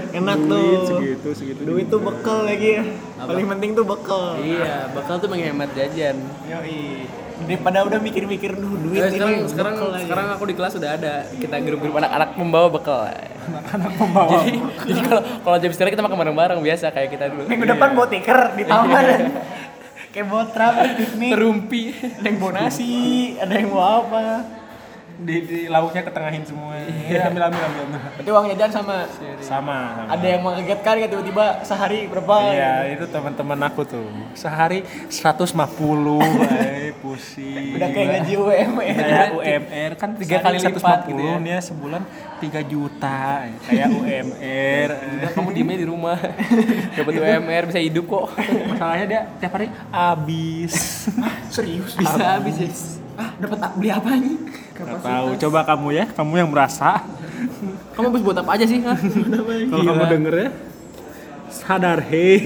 enak 0.10 0.38
Duit 0.42 0.50
tuh 0.50 0.86
segitu 0.86 1.30
segitu. 1.38 1.62
duit 1.66 1.86
tuh 1.90 2.02
bekal 2.02 2.46
lagi 2.46 2.82
ya 2.82 2.84
paling 3.22 3.48
penting 3.58 3.72
tuh 3.78 3.86
bekal 3.86 4.38
iya, 4.42 4.90
bakal 4.94 5.22
tuh 5.22 5.30
menghemat 5.30 5.70
jajan. 5.74 6.18
Yoi. 6.50 7.06
Daripada 7.40 7.88
udah 7.88 8.00
mikir-mikir 8.04 8.52
duh 8.52 8.76
duit 8.84 9.00
sekarang 9.00 9.48
ini 9.48 9.48
sekarang 9.48 9.74
bekal 9.80 9.90
lagi. 9.96 10.04
sekarang 10.06 10.28
aku 10.36 10.44
di 10.44 10.56
kelas 10.60 10.74
udah 10.76 10.92
ada 10.92 11.14
kita 11.40 11.56
grup-grup 11.64 11.96
anak-anak 12.04 12.30
membawa 12.36 12.68
bekal. 12.68 13.02
anak 13.50 13.92
pembawa. 13.96 14.30
Jadi 14.44 14.60
jadi 14.92 15.00
kalau 15.08 15.22
kalau 15.46 15.58
jam 15.58 15.70
istirahat 15.72 15.94
kita 15.96 16.04
makan 16.04 16.18
bareng-bareng 16.20 16.60
biasa 16.60 16.86
kayak 16.92 17.10
kita 17.16 17.26
dulu. 17.32 17.44
minggu 17.48 17.66
depan 17.66 17.90
bawa 17.96 18.08
tiker 18.12 18.40
di 18.60 18.64
taman 18.68 19.06
kayak 20.10 20.26
bawa 20.26 20.44
trap 20.50 20.74
piknik 20.98 21.32
Terumpi. 21.38 21.84
ada 21.94 22.26
yang 22.28 22.38
bawa 22.42 22.52
nasi 22.66 22.92
ada 23.38 23.54
yang 23.54 23.70
bawa 23.70 23.88
apa 24.04 24.24
di, 25.20 25.36
di 25.44 25.60
lauknya 25.68 26.02
ketengahin 26.02 26.44
semua. 26.44 26.80
Iya, 26.80 27.28
ambil 27.28 27.52
ambil 27.52 27.62
ambil. 27.62 27.82
ambil. 27.86 28.00
berarti 28.16 28.30
uang 28.32 28.46
jajan 28.56 28.72
sama 28.72 28.96
Sama, 29.40 29.78
sama. 29.94 30.10
ada 30.16 30.28
yang 30.28 30.42
mengagetkan 30.42 30.96
ya 30.96 31.08
tiba-tiba 31.08 31.46
sehari 31.62 32.08
berapa 32.08 32.36
Iya, 32.50 32.74
itu 32.96 33.06
teman-teman 33.08 33.60
aku 33.68 33.82
tuh. 33.84 34.08
Sehari 34.32 34.80
150, 35.12 36.24
ay, 36.48 36.96
pusing. 36.98 37.76
udah 37.76 37.90
kayak 37.90 38.08
gaji 38.16 38.34
UMR 38.36 38.96
Kayak 38.96 39.30
UMR 39.36 39.92
kan 39.96 40.10
Tiga 40.16 40.38
kali 40.40 40.58
sehari 40.58 40.76
lipat 40.76 41.00
150, 41.04 41.10
gitu 41.10 41.22
ya. 41.22 41.36
dia 41.40 41.58
sebulan 41.60 42.02
3 42.40 42.72
juta. 42.72 43.20
Kayak 43.68 43.88
UMR. 43.92 44.88
Udah 45.20 45.32
kamu 45.36 45.50
diemnya 45.52 45.78
di 45.78 45.88
rumah. 45.88 46.18
Dapat 46.98 47.14
UMR 47.14 47.64
bisa 47.68 47.80
hidup 47.80 48.06
kok. 48.08 48.26
Masalahnya 48.70 49.06
dia 49.06 49.22
tiap 49.38 49.52
hari 49.52 49.68
habis. 49.92 50.74
serius 51.50 51.92
Bisa 51.94 52.40
habis 52.40 52.56
ya. 52.56 52.70
Ah 53.20 53.30
dapat 53.36 53.58
beli 53.76 53.90
apa 53.92 54.10
nih 54.16 54.38
Gak 54.80 55.04
tahu, 55.04 55.36
coba 55.36 55.60
kamu 55.68 55.88
ya, 55.92 56.06
kamu 56.08 56.34
yang 56.40 56.50
merasa. 56.56 57.04
Kamu 57.92 58.16
habis 58.16 58.24
buat 58.24 58.40
apa 58.40 58.56
aja 58.56 58.64
sih? 58.64 58.80
Hah? 58.80 58.96
Kalau 58.96 59.84
kamu 59.84 60.04
denger 60.08 60.34
ya, 60.40 60.50
sadar 61.52 62.00
hei. 62.08 62.40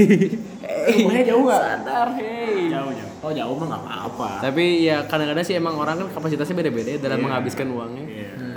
eh 0.63 0.95
rumahnya 1.05 1.23
jauh 1.29 1.43
nggak 1.45 1.62
Sadar, 1.62 2.07
hei. 2.17 2.73
Jauh 2.73 2.89
jauh. 2.89 3.12
oh 3.23 3.31
jauh 3.31 3.55
mah 3.55 3.67
nggak 3.69 3.83
apa-apa 3.86 4.29
Tapi 4.49 4.89
ya 4.89 5.05
kadang-kadang 5.05 5.45
sih 5.45 5.55
emang 5.55 5.75
orang 5.77 5.95
kan 6.01 6.07
kapasitasnya 6.09 6.55
beda-beda 6.57 6.91
dalam 6.97 7.21
menghabiskan 7.21 7.69
uangnya. 7.69 8.03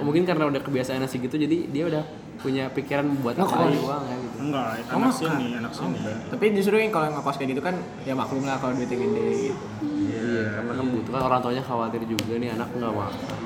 mungkin 0.01 0.23
karena 0.23 0.47
udah 0.47 0.63
kebiasaan 0.63 1.03
nasi 1.03 1.19
gitu 1.19 1.35
jadi 1.35 1.67
dia 1.67 1.85
udah 1.91 2.03
punya 2.39 2.71
pikiran 2.71 3.11
buat 3.27 3.35
cari 3.35 3.75
uang 3.75 4.03
ya 4.07 4.17
Enggak, 4.47 4.67
anak 4.87 5.13
sini, 5.13 5.47
anak 5.59 5.73
sini. 5.75 5.99
Tapi 6.31 6.45
justru 6.55 6.79
yang 6.79 6.95
kalau 6.95 7.11
ngekos 7.11 7.37
kayak 7.43 7.51
gitu 7.57 7.63
kan 7.63 7.75
ya 8.07 8.15
maklum 8.15 8.47
lah 8.47 8.57
kalau 8.63 8.79
duitnya 8.79 8.97
gede 9.03 9.27
gitu. 9.51 9.65
iya 10.07 10.63
karena 10.63 10.73
kan 10.79 10.87
butuh 10.87 11.11
kan 11.11 11.23
orang 11.27 11.41
tuanya 11.43 11.63
khawatir 11.67 12.03
juga 12.07 12.35
nih 12.39 12.49
anak 12.55 12.69
nggak 12.71 12.93
makan 12.95 13.39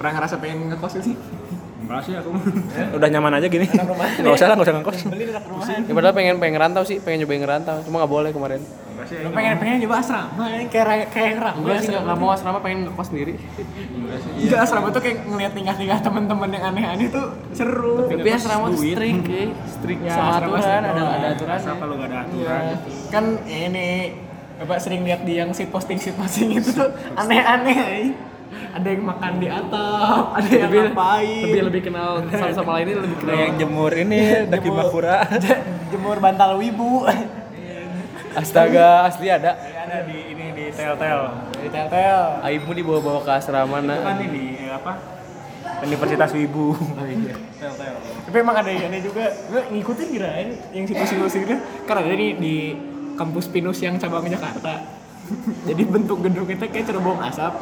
Pernah 0.00 0.12
ngerasa 0.16 0.34
pengen 0.40 0.58
ngekos 0.72 0.92
sih? 1.04 1.14
Enggak 1.84 2.00
sih 2.02 2.14
aku. 2.16 2.30
Udah 2.96 3.08
nyaman 3.12 3.32
aja 3.38 3.46
gini. 3.46 3.66
rumah. 3.68 4.08
Enggak 4.16 4.34
usah 4.34 4.46
lah, 4.48 4.54
enggak 4.58 4.66
usah 4.66 4.76
ngekos. 4.80 4.98
Beli 5.12 5.24
dekat 5.28 5.44
rumahan. 5.46 5.80
ya 5.86 5.92
padahal 5.92 6.14
pengen 6.16 6.34
pengen 6.40 6.54
ngerantau 6.58 6.82
sih 6.82 6.96
pengen 6.98 7.24
nyobain 7.24 7.40
ngerantau 7.44 7.76
cuma 7.86 8.02
nggak 8.02 8.12
boleh 8.12 8.30
kemarin 8.34 8.60
Lu 9.10 9.30
pengen 9.30 9.54
pengen 9.56 9.76
coba 9.82 9.96
asrama 9.98 10.44
ini 10.48 10.64
kayak 10.66 11.10
kayak 11.10 11.30
ngerang. 11.34 11.56
enggak 11.58 11.78
sih 11.78 11.88
nggak 11.90 12.02
nggak 12.04 12.16
mau 12.16 12.30
asrama 12.30 12.58
pengen 12.58 12.78
ngekos 12.86 13.08
sendiri 13.10 13.34
Iya 14.38 14.56
asrama 14.60 14.86
tuh 14.88 15.00
kayak 15.00 15.18
ngeliat 15.24 15.52
tingkah-tingkah 15.52 15.98
teman-teman 16.00 16.48
yang 16.48 16.64
aneh-aneh 16.64 17.08
tuh 17.08 17.26
seru. 17.50 18.06
tapi 18.06 18.30
asrama 18.30 18.70
tuh 18.70 18.78
strict 18.80 19.26
ya 19.26 19.44
strict 19.66 20.00
Ya, 20.00 20.12
sama 20.12 20.30
asrama 20.32 20.56
aturan 20.56 20.82
ada 20.84 21.02
ada 21.10 21.26
aturan 21.32 21.58
kalau 21.58 21.94
enggak 21.96 22.08
ada 22.08 22.18
Iya. 22.22 22.54
aturan. 22.54 22.62
Kan 23.10 23.24
ini 23.44 23.88
Bapak 24.56 24.76
sering 24.76 25.02
lihat 25.02 25.24
di 25.24 25.34
yang 25.34 25.50
sit 25.50 25.68
posting 25.68 25.96
sit 25.96 26.12
posting 26.14 26.52
itu 26.52 26.70
tuh 26.70 26.86
aneh-aneh. 27.16 27.76
ay. 27.80 28.04
Ada 28.70 28.86
yang 28.88 29.02
makan 29.04 29.32
di 29.38 29.48
atap, 29.48 30.24
ada 30.32 30.46
yang 30.46 30.70
ngapain. 30.70 31.42
lebih 31.42 31.62
lebih 31.64 31.82
kenal 31.82 32.20
satu 32.28 32.60
sama 32.60 32.76
lain 32.76 32.84
ini 32.84 32.94
lebih 33.00 33.16
Ada 33.16 33.22
kenal 33.24 33.40
yang 33.40 33.54
jemur 33.56 33.92
ini 33.96 34.18
daki 34.46 34.68
bakura. 34.68 35.16
Jemur 35.88 36.16
bantal 36.18 36.54
wibu. 36.54 37.08
Astaga 38.36 39.10
asli 39.10 39.26
ada 39.26 39.58
ada 39.58 40.06
di 40.06 40.16
ini 40.34 40.46
di 40.54 40.64
tel-tel. 40.70 41.20
Di 41.58 41.68
tel-tel. 41.68 42.20
Aibmu 42.46 42.72
dibawa-bawa 42.74 43.20
ke 43.26 43.30
asrama 43.34 43.82
Itu 43.82 43.90
kan 43.90 44.16
nah 44.16 44.16
ini 44.22 44.44
eh, 44.66 44.70
apa? 44.70 44.92
Universitas 45.80 46.30
Wibu. 46.36 46.76
oh, 46.76 47.06
iya. 47.08 47.34
Tel-tel. 47.58 47.94
Tapi 47.98 48.36
emang 48.38 48.56
ada 48.60 48.70
yang 48.70 48.92
aneh 48.92 49.02
juga. 49.02 49.24
Gue 49.50 49.62
ngikutin 49.74 50.08
kirain 50.14 50.48
yang 50.70 50.84
situs-situs 50.86 51.34
itu 51.42 51.56
kan 51.88 51.94
ada 51.98 52.10
nih 52.12 52.36
di 52.38 52.56
kampus 53.18 53.50
Pinus 53.50 53.82
yang 53.82 53.98
cabang 53.98 54.24
Jakarta. 54.28 54.84
Jadi 55.68 55.82
bentuk 55.86 56.22
gedung 56.24 56.48
itu 56.48 56.64
kayak 56.70 56.86
cerobong 56.86 57.18
asap. 57.22 57.54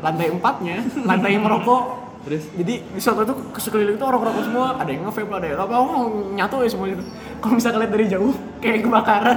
Lantai 0.00 0.32
empatnya, 0.32 0.80
lantai 1.08 1.36
merokok. 1.36 2.10
Terus? 2.20 2.44
Jadi 2.52 2.74
di 2.84 3.00
suatu 3.00 3.24
itu 3.24 3.34
sekeliling 3.56 3.96
itu 3.96 4.04
orang 4.04 4.20
rokok 4.28 4.44
semua, 4.44 4.76
ada 4.76 4.90
yang 4.92 5.08
nge-vape, 5.08 5.32
ada 5.40 5.46
yang 5.48 5.60
apa, 5.64 5.74
oh 5.80 6.04
nyatu 6.36 6.60
ya 6.60 6.68
semua 6.68 6.92
itu. 6.92 7.04
Kalau 7.40 7.54
misalnya 7.56 7.78
lihat 7.80 7.92
dari 7.96 8.06
jauh, 8.06 8.34
kayak 8.60 8.84
kebakaran. 8.84 9.36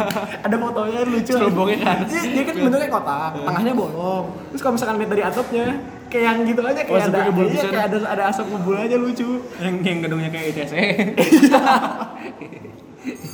ada 0.46 0.56
fotonya 0.58 1.00
lucu. 1.06 1.32
Cerobongnya 1.38 1.78
atas. 1.86 2.10
Iya, 2.10 2.22
dia 2.34 2.42
kan 2.42 2.54
bentuknya 2.58 2.88
kotak, 2.90 3.32
tengahnya 3.46 3.72
bolong. 3.78 4.26
Terus 4.50 4.60
kalau 4.60 4.74
misalkan 4.74 4.96
lihat 4.98 5.10
dari 5.14 5.22
atapnya, 5.22 5.66
kayak 6.10 6.24
yang 6.26 6.38
gitu 6.50 6.60
aja, 6.66 6.80
Oh, 6.82 6.86
kayak 6.90 6.98
ada, 6.98 7.06
sampai 7.06 7.22
ngebul 7.30 7.46
iya, 7.46 7.62
kayak 7.70 7.86
ada 7.86 7.98
ada 8.10 8.22
asap 8.34 8.46
ngebul 8.50 8.74
aja 8.74 8.96
lucu. 8.98 9.28
Yang 9.62 9.74
yang 9.86 9.98
gedungnya 10.02 10.30
kayak 10.34 10.46
ITC. 10.50 10.74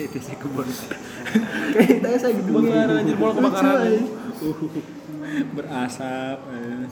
itu 0.01 0.19
sih 0.19 0.35
kebun 0.35 0.67
kayak 0.67 2.03
itu 2.03 2.09
saya 2.19 2.35
gedung 2.35 2.67
Kebakaran, 2.67 2.97
anjir, 3.07 3.15
bola 3.15 3.33
kebakaran. 3.39 4.03
berasap 5.55 6.39
eh. 6.51 6.85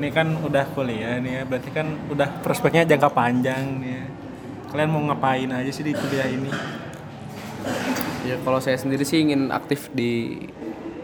ini 0.00 0.08
kan 0.16 0.28
udah 0.40 0.64
kuliah 0.72 1.20
nih 1.20 1.32
ya 1.36 1.42
berarti 1.44 1.70
kan 1.76 1.86
udah 2.08 2.40
prospeknya 2.40 2.88
jangka 2.88 3.12
panjang 3.12 3.64
nih 3.84 3.90
ya. 4.00 4.04
Kalian 4.76 4.92
mau 4.92 5.00
ngapain 5.08 5.48
aja 5.48 5.72
sih 5.72 5.80
di 5.80 5.96
kuliah 5.96 6.28
ini? 6.28 6.52
Ya 8.28 8.36
kalau 8.44 8.60
saya 8.60 8.76
sendiri 8.76 9.08
sih 9.08 9.24
ingin 9.24 9.48
aktif 9.48 9.88
di 9.96 10.36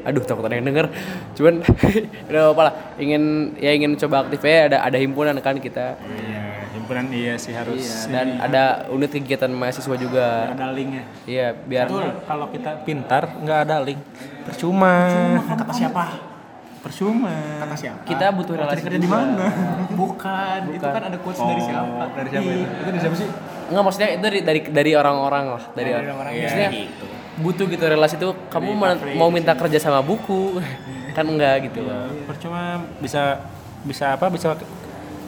aduh 0.04 0.20
takut 0.20 0.44
ada 0.44 0.60
yang 0.60 0.68
denger. 0.68 0.92
Cuman 1.32 1.64
udah 2.28 2.52
apa 2.52 2.62
lah 2.68 2.74
ingin 3.00 3.56
ya 3.56 3.72
ingin 3.72 3.96
coba 3.96 4.28
aktif 4.28 4.44
ya 4.44 4.68
ada 4.68 4.84
ada 4.84 5.00
himpunan 5.00 5.32
kan 5.40 5.56
kita. 5.56 5.96
Iya 6.04 6.68
himpunan 6.76 7.08
iya 7.16 7.40
sih 7.40 7.56
harus 7.56 7.80
Iya, 7.80 8.12
dan 8.12 8.26
ada 8.44 8.92
unit 8.92 9.08
kegiatan 9.08 9.48
mahasiswa 9.48 9.96
juga. 9.96 10.52
Ada 10.52 10.68
linknya. 10.76 11.08
Iya 11.24 11.56
biar 11.56 11.88
Betul, 11.88 12.12
kalau 12.28 12.46
kita 12.52 12.84
pintar 12.84 13.40
nggak 13.40 13.58
ada 13.72 13.80
link. 13.80 14.04
Percuma 14.44 14.92
kata 15.48 15.72
siapa 15.72 16.31
percuma. 16.82 17.30
Kata 17.58 17.74
siapa? 17.74 18.02
Kita 18.02 18.26
butuh 18.28 18.54
relasi 18.54 18.82
kerja 18.82 18.98
di 18.98 19.06
mana? 19.06 19.46
Bukan, 20.00 20.58
itu 20.70 20.82
kan 20.84 21.02
ada 21.02 21.16
quotes 21.16 21.40
dari 21.40 21.62
siapa? 21.62 22.02
Dari 22.12 22.28
siapa 22.28 22.48
itu? 22.48 22.64
Itu 22.66 22.82
dari 22.84 23.00
siapa 23.00 23.16
sih? 23.16 23.28
Enggak 23.70 23.82
maksudnya 23.82 24.08
itu 24.10 24.20
dari 24.20 24.38
dari 24.42 24.60
dari 24.66 24.92
orang-orang 24.92 25.44
lah. 25.48 25.62
Dari 25.70 25.78
Dari 25.78 25.90
orang. 25.94 26.04
orang-orang, 26.10 26.32
Maksudnya 26.36 26.70
iya, 26.70 26.82
gitu. 26.84 27.04
butuh 27.38 27.66
gitu 27.66 27.84
relasi 27.86 28.14
itu 28.16 28.28
kamu 28.50 28.70
ma- 28.74 29.00
mau 29.14 29.30
minta 29.30 29.54
kerja 29.54 29.78
sama 29.78 30.02
buku? 30.02 30.58
Kan 31.16 31.24
enggak 31.24 31.70
gitu. 31.70 31.80
Loh. 31.80 32.10
percuma 32.24 32.82
bisa 32.98 33.40
bisa 33.82 34.18
apa? 34.18 34.26
Bisa 34.28 34.58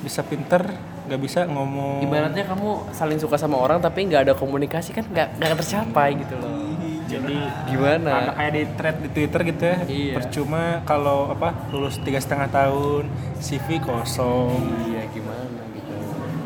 bisa 0.01 0.21
pinter 0.21 0.62
nggak 1.05 1.21
bisa 1.21 1.45
ngomong. 1.45 2.01
Ibaratnya 2.01 2.45
kamu 2.45 2.88
saling 2.90 3.21
suka 3.21 3.37
sama 3.37 3.57
orang 3.57 3.77
tapi 3.77 4.09
nggak 4.09 4.25
ada 4.25 4.35
komunikasi 4.35 4.90
kan 4.90 5.05
nggak 5.05 5.37
nggak 5.37 5.51
tercapai 5.55 6.17
gitu 6.17 6.35
loh. 6.35 6.73
Jadi 7.14 7.37
ada 7.38 7.68
Gimana? 7.70 8.11
kayak 8.33 8.53
di 8.53 8.62
thread 8.74 8.96
di 8.98 9.09
Twitter 9.11 9.40
gitu 9.44 9.62
ya. 9.62 9.77
Iya. 9.85 10.12
percuma 10.16 10.62
kalau 10.83 11.31
apa 11.31 11.48
lulus 11.70 11.96
tiga 12.03 12.18
setengah 12.18 12.48
tahun 12.50 13.05
CV 13.38 13.79
kosong. 13.79 14.59
Iya 14.90 15.03
gimana 15.11 15.61
gitu. 15.70 15.92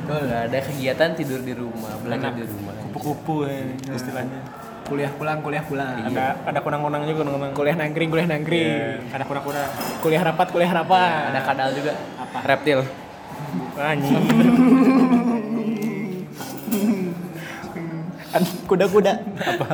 Tuh 0.04 0.18
nggak 0.24 0.42
ada 0.48 0.59
kegiatan 0.61 1.09
tidur 1.14 1.40
di 1.40 1.52
rumah, 1.52 1.92
belajar 2.00 2.33
di 2.33 2.44
rumah. 2.44 2.74
kupu-kupu 2.88 3.44
ya 3.44 3.64
istilahnya. 3.92 4.40
Kuliah 4.88 5.12
pulang 5.12 5.44
kuliah 5.44 5.61
pulang. 5.61 6.00
Ada 6.00 6.48
ada 6.48 6.59
kunang-kunang 6.64 7.04
juga 7.04 7.20
kunang-kunang. 7.20 7.52
Kuliah 7.52 7.76
nangkring 7.76 8.09
kuliah 8.09 8.24
nangkring. 8.24 8.72
Iya, 8.72 9.12
ada 9.12 9.24
kura-kura. 9.28 9.68
Kuliah 10.00 10.22
rapat 10.24 10.48
kuliah 10.48 10.72
rapat. 10.72 11.28
Ada 11.28 11.40
kadal 11.44 11.68
juga. 11.76 11.92
Reptil. 12.44 12.81
anjing 13.78 14.18
kuda-kuda. 18.69 19.12
Apa? 19.41 19.67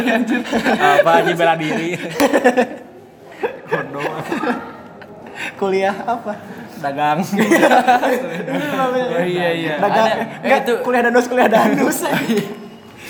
Nih 0.00 0.12
anjir 0.12 0.40
apa 0.74 1.10
anjing 1.22 1.36
bela 1.38 1.54
diri? 1.54 1.94
Kuliah 5.58 5.94
apa? 6.04 6.32
Dagang. 6.82 7.18
Oh 9.14 9.24
iya 9.24 9.48
iya. 9.54 9.74
Dagang, 9.80 10.08
enggak, 10.44 10.58
eh, 10.60 10.64
itu 10.66 10.72
kuliah 10.84 11.02
danus 11.06 11.26
kuliah 11.26 11.48
danus. 11.48 11.98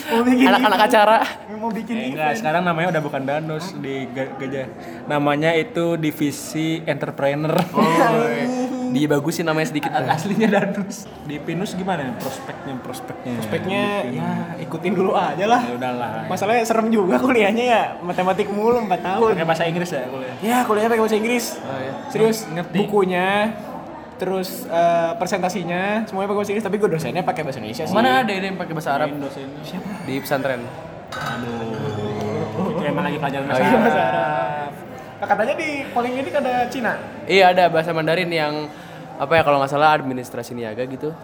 Mau 0.05 0.21
bikin 0.21 0.47
anak-anak 0.47 0.81
acara. 0.85 1.17
mau 1.57 1.73
bikin 1.73 1.97
Eh, 1.97 2.07
enggak, 2.13 2.37
sekarang 2.37 2.61
namanya 2.61 2.93
udah 2.93 3.03
bukan 3.03 3.25
Danus 3.25 3.73
di 3.81 4.05
Ga- 4.13 4.37
Gajah. 4.37 4.69
Namanya 5.09 5.57
itu 5.57 5.97
divisi 5.97 6.85
entrepreneur. 6.85 7.57
Dibagusin 8.95 9.43
namanya 9.43 9.67
sedikit. 9.67 9.91
Aslinya 10.15 10.49
Danus. 10.49 11.11
Di 11.23 11.37
Pinus 11.37 11.75
gimana 11.75 12.07
nih 12.07 12.15
prospeknya 12.17 12.75
prospeknya? 12.79 13.33
speknya 13.41 13.83
ya 14.07 14.31
ikutin 14.57 14.93
dulu 14.93 15.13
aja 15.13 15.45
lah 15.45 15.61
Ya 15.61 15.75
udahlah. 15.75 16.25
masalahnya 16.27 16.63
serem 16.63 16.89
juga 16.89 17.19
kuliahnya 17.19 17.65
ya 17.65 17.83
matematik 17.99 18.47
mulu 18.47 18.79
4 18.81 18.95
tahun 19.01 19.31
Pakai 19.35 19.45
bahasa 19.45 19.65
Inggris 19.65 19.91
ya 19.91 20.05
kuliah. 20.07 20.37
ya 20.41 20.57
kuliahnya 20.63 20.89
pakai 20.89 21.03
bahasa 21.03 21.17
Inggris 21.17 21.45
Oh, 21.59 21.77
iya. 21.77 21.93
serius 22.09 22.39
Ngerti. 22.47 22.77
bukunya 22.79 23.29
terus 24.15 24.49
eh, 24.65 25.11
presentasinya 25.15 26.05
semuanya 26.05 26.29
pakai 26.29 26.39
bahasa 26.39 26.51
Inggris 26.53 26.65
tapi 26.65 26.77
gue 26.79 26.89
dosennya 26.89 27.23
pakai 27.23 27.43
bahasa 27.43 27.59
Indonesia 27.59 27.85
sih 27.85 27.93
Mana 27.93 28.23
ada 28.23 28.31
yang 28.31 28.55
pakai 28.55 28.73
bahasa 28.73 28.91
Arab 28.93 29.09
dosen. 29.17 29.49
di 30.05 30.15
pesantren? 30.17 30.61
Aduh. 31.11 32.71
Itu 32.71 32.83
emang 32.85 33.05
lagi 33.05 33.19
pelajaran 33.19 33.45
Oh, 33.45 33.51
bahasa 33.51 33.65
iya. 33.65 33.79
bahasa 33.79 34.03
Arab. 34.05 34.71
Nah, 35.15 35.27
katanya 35.27 35.55
di 35.57 35.69
paling 35.89 36.13
ini 36.15 36.29
ada 36.29 36.55
Cina 36.69 36.93
Iya 37.25 37.45
ada 37.49 37.65
bahasa 37.67 37.91
Mandarin 37.91 38.29
yang 38.29 38.69
apa 39.19 39.33
ya 39.39 39.43
kalau 39.47 39.63
nggak 39.63 39.73
salah 39.73 39.95
administrasi 39.95 40.53
niaga 40.55 40.85
gitu. 40.89 41.15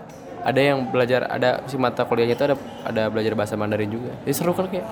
Ada 0.41 0.73
yang 0.73 0.89
belajar 0.89 1.29
ada 1.29 1.61
si 1.69 1.77
mata 1.77 2.09
kuliahnya 2.09 2.33
itu 2.33 2.45
ada 2.49 2.57
ada 2.81 3.03
belajar 3.13 3.37
bahasa 3.37 3.61
Mandarin 3.61 3.93
juga. 3.93 4.13
Jadi 4.25 4.33
seru 4.33 4.57
kan 4.57 4.73
kayak. 4.73 4.89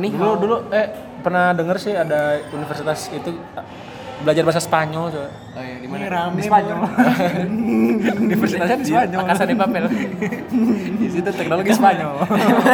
Nih 0.00 0.16
Dulu 0.16 0.32
dulu 0.40 0.56
eh 0.72 0.88
pernah 1.20 1.52
denger 1.52 1.76
sih 1.76 1.92
ada 1.92 2.40
universitas 2.56 3.12
itu 3.12 3.36
belajar 4.24 4.42
bahasa 4.42 4.60
Spanyol 4.62 5.04
coba. 5.14 5.28
Oh 5.28 5.62
iya, 5.62 5.76
di 5.78 5.86
mana? 5.86 6.08
rame 6.10 6.40
Di 6.40 6.44
Spanyol. 6.46 6.78
Universitasnya 8.26 8.76
di 8.80 8.88
Spanyol. 8.90 9.18
Makassar 9.22 9.46
di 9.46 9.56
Papel. 9.58 9.84
Di 10.98 11.08
situ 11.12 11.30
teknologi 11.30 11.70
Spanyol. 11.74 12.14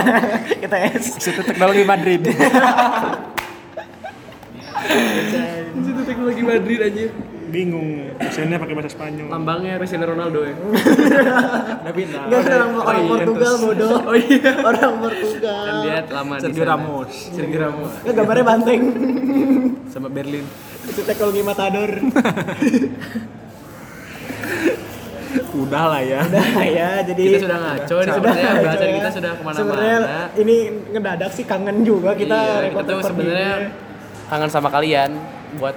kita 0.64 0.76
es 0.88 1.06
Di 1.18 1.22
situ 1.22 1.40
teknologi 1.44 1.82
Madrid. 1.84 2.20
Di 5.74 5.82
situ 5.82 6.00
teknologi 6.06 6.42
Madrid 6.44 6.78
anjir. 6.80 7.33
Bingung. 7.54 7.88
Dosennya 8.18 8.58
pakai 8.58 8.74
bahasa 8.74 8.90
Spanyol. 8.90 9.26
Lambangnya 9.30 9.78
Cristiano 9.78 10.10
Ronaldo 10.10 10.42
ya. 10.42 10.54
Tapi 11.86 12.00
nah. 12.10 12.26
Enggak 12.26 12.50
orang 12.50 12.72
orang 12.82 12.98
iya, 12.98 13.10
Portugal 13.14 13.54
bodoh 13.62 13.94
Oh 14.10 14.16
iya. 14.18 14.52
orang 14.58 14.92
Portugal 14.98 15.62
Kan 15.62 15.74
dia 15.86 15.98
lama 16.10 16.34
di 16.34 16.42
Sergio. 16.42 16.64
Ramos. 16.66 17.12
Sergio 17.30 17.58
Ramos 17.62 17.92
Enggak 18.02 18.14
gambarnya 18.18 18.44
banteng 18.44 18.80
sama 19.94 20.08
Berlin. 20.10 20.42
itu 20.84 21.00
teknologi 21.00 21.40
matador 21.40 21.90
Udah 25.54 25.84
lah 25.86 26.02
ya. 26.02 26.20
Udah 26.26 26.50
ya, 26.66 26.90
jadi 27.06 27.22
Kita 27.22 27.38
sudah 27.46 27.58
ngaco 27.62 27.94
nih 27.96 28.12
sebenarnya 28.12 28.42
bahasan 28.42 28.64
ngaco 28.66 28.86
kita 28.90 29.10
sudah 29.14 29.30
ke 29.30 29.42
mana-mana. 29.42 29.58
Sebenarnya 29.62 29.98
ini 30.34 30.56
ngedadak 30.90 31.30
sih 31.30 31.44
kangen 31.46 31.76
juga 31.86 32.10
kita 32.18 32.38
iya, 32.38 32.74
kita 32.74 32.82
tuh 32.90 32.98
sebenarnya 33.06 33.54
kangen 34.26 34.50
sama 34.50 34.68
kalian 34.70 35.10
buat 35.58 35.76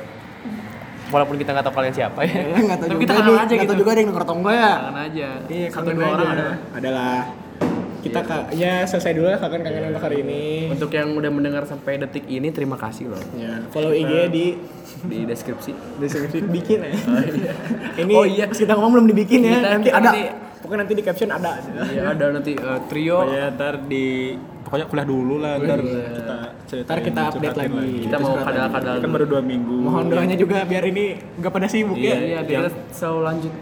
walaupun 1.08 1.36
kita 1.36 1.50
nggak 1.52 1.66
tahu 1.66 1.76
kalian 1.76 1.94
siapa 1.94 2.20
ya. 2.22 2.36
Ya, 2.44 2.58
nggak 2.60 2.78
tahu 2.78 2.88
Tapi 2.88 2.94
juga 2.94 3.04
kita 3.04 3.14
kangen 3.18 3.40
aja 3.40 3.54
gitu. 3.58 3.74
juga 3.76 3.90
ada 3.90 4.00
yang 4.00 4.12
atau 4.14 4.36
enggak 4.36 4.54
ya. 4.54 4.72
Kangen 4.74 4.98
aja. 5.02 5.28
Iya, 5.48 5.66
Satu 5.68 5.78
kangen 5.82 5.96
dua 5.96 6.08
orang 6.10 6.30
ada. 6.30 6.48
Adalah 6.74 7.14
kita 7.98 8.20
kak 8.22 8.44
ya 8.54 8.74
selesai 8.84 9.12
dulu 9.12 9.28
lah 9.28 9.38
kangen 9.38 9.62
kangen 9.62 9.84
untuk 9.90 10.04
hari 10.04 10.18
ini. 10.22 10.42
Untuk 10.70 10.90
yang 10.90 11.08
udah 11.12 11.28
mendengar 11.30 11.64
sampai 11.64 11.98
detik 11.98 12.24
ini 12.26 12.48
terima 12.50 12.76
kasih 12.76 13.10
loh 13.10 13.20
Ya, 13.34 13.60
follow 13.70 13.92
IG 13.92 14.12
di 14.30 14.46
di 15.04 15.20
deskripsi. 15.24 15.72
deskripsi 15.98 16.38
bikin 16.46 16.80
ya. 16.82 16.94
Ini 17.98 18.14
Oh 18.14 18.24
iya. 18.24 18.46
pas 18.46 18.56
kita 18.56 18.74
ngomong 18.74 18.92
belum 18.96 19.08
dibikin 19.08 19.42
ya. 19.42 19.58
Kita 19.58 19.70
Nanti 19.74 19.90
ada. 19.90 20.02
nanti- 20.06 20.30
Pokoknya 20.58 20.80
nanti 20.84 20.94
di 20.94 21.04
caption 21.04 21.30
ada. 21.30 21.52
Iya 21.86 22.04
ada 22.12 22.26
nanti 22.32 22.52
eh, 22.52 22.80
trio. 22.88 23.22
Pokoknya 23.22 23.46
ntar 23.54 23.76
di 23.84 24.34
pokoknya 24.68 24.86
kuliah 24.86 25.08
dulu 25.08 25.36
lah 25.40 25.56
ntar 25.58 25.80
kita 25.80 26.36
ceritain, 26.68 26.84
Ntar 26.86 27.00
kita 27.00 27.22
update 27.26 27.56
curhatin 27.56 27.72
lagi. 27.72 27.96
Kita 28.04 28.18
mau 28.20 28.34
kadal-kadal 28.38 28.96
kan 29.00 29.10
baru 29.10 29.26
dua 29.26 29.42
minggu 29.42 29.76
Mohon 29.80 30.06
doanya 30.10 30.36
juga 30.36 30.58
biar 30.62 30.84
ini 30.86 31.06
nggak 31.34 31.48
pada 31.50 31.68
sibuk 31.68 31.96
Iya, 31.96 32.12
ya. 32.12 32.18
iya 32.20 32.40
biar 32.44 32.64
selalu 32.92 33.22
lanjut. 33.24 33.54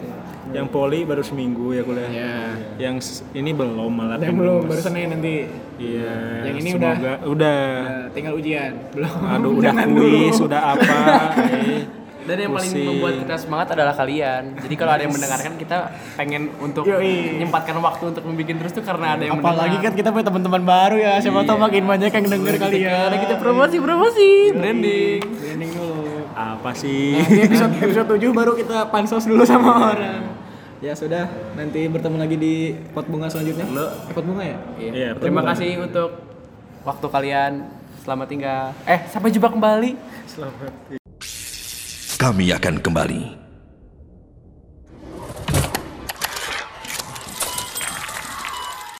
yang 0.47 0.67
poli 0.67 1.03
baru 1.03 1.19
seminggu 1.19 1.73
ya 1.73 1.81
kuliah 1.81 2.07
Iya. 2.07 2.33
yang 2.79 2.95
ini 3.33 3.49
belum 3.51 3.91
malah 3.91 4.15
yang 4.17 4.33
belum 4.33 4.63
baru 4.63 4.77
Senin 4.79 5.07
nanti. 5.11 5.45
iya 5.75 6.15
Yang 6.43 6.55
ini 6.55 6.69
semoga 6.71 7.13
udah 7.25 7.59
Nah, 7.83 8.05
tinggal 8.09 8.33
ujian. 8.33 8.71
Belum. 8.89 9.13
aduh 9.21 9.51
udah 9.59 9.73
kuis 9.85 10.37
udah 10.39 10.61
apa 10.71 10.97
eh. 11.51 11.81
Dan 12.25 12.37
yang 12.39 12.51
paling 12.51 12.71
Pusing. 12.73 12.87
membuat 12.89 13.13
kita 13.21 13.35
semangat 13.37 13.67
adalah 13.71 13.93
kalian. 13.93 14.57
Jadi 14.57 14.73
kalau 14.73 14.91
ada 14.91 15.01
yang 15.01 15.13
mendengarkan 15.13 15.53
kita 15.55 15.77
pengen 16.17 16.49
untuk 16.57 16.83
Yoi. 16.83 17.37
menyempatkan 17.37 17.77
waktu 17.77 18.03
untuk 18.09 18.23
membuat 18.25 18.57
terus 18.57 18.73
tuh 18.73 18.81
karena 18.81 19.13
ada 19.13 19.23
yang 19.23 19.37
Apalagi 19.37 19.77
kan 19.77 19.93
mendengar. 19.93 19.93
kita 19.95 20.09
punya 20.09 20.25
teman-teman 20.25 20.63
baru 20.63 20.97
ya. 20.97 21.13
Siapa 21.21 21.45
tahu 21.45 21.57
makin 21.59 21.83
banyak 21.85 22.09
yang 22.09 22.25
denger 22.27 22.55
kali 22.57 22.77
ya. 22.81 22.97
Karena 23.05 23.17
kita 23.21 23.35
promosi 23.37 23.77
promosi 23.77 24.29
branding. 24.51 25.21
Branding 25.21 25.71
dulu. 25.71 26.01
apa 26.35 26.75
sih 26.75 27.15
Nanti 27.15 27.47
episode 27.47 27.73
episode 27.79 28.07
7 28.11 28.27
baru 28.33 28.51
kita 28.53 28.89
pansos 28.89 29.23
dulu 29.23 29.45
sama 29.45 29.93
orang. 29.93 30.21
Ya 30.81 30.91
sudah, 30.91 31.25
nanti 31.55 31.87
bertemu 31.87 32.17
lagi 32.19 32.35
di 32.35 32.53
pot 32.91 33.07
bunga 33.07 33.31
selanjutnya. 33.31 33.63
Lo. 33.69 33.87
Eh, 34.03 34.11
pot 34.11 34.21
bunga 34.21 34.43
ya? 34.43 34.57
Iya, 34.75 35.09
Terima 35.15 35.39
betul. 35.39 35.49
kasih 35.55 35.69
untuk 35.79 36.09
waktu 36.83 37.07
kalian. 37.07 37.51
Selamat 38.01 38.27
tinggal. 38.27 38.63
Eh, 38.83 38.99
sampai 39.07 39.31
jumpa 39.31 39.47
kembali. 39.47 39.95
Selamat 40.27 41.04
Kami 42.15 42.47
akan 42.55 42.79
kembali 42.79 43.44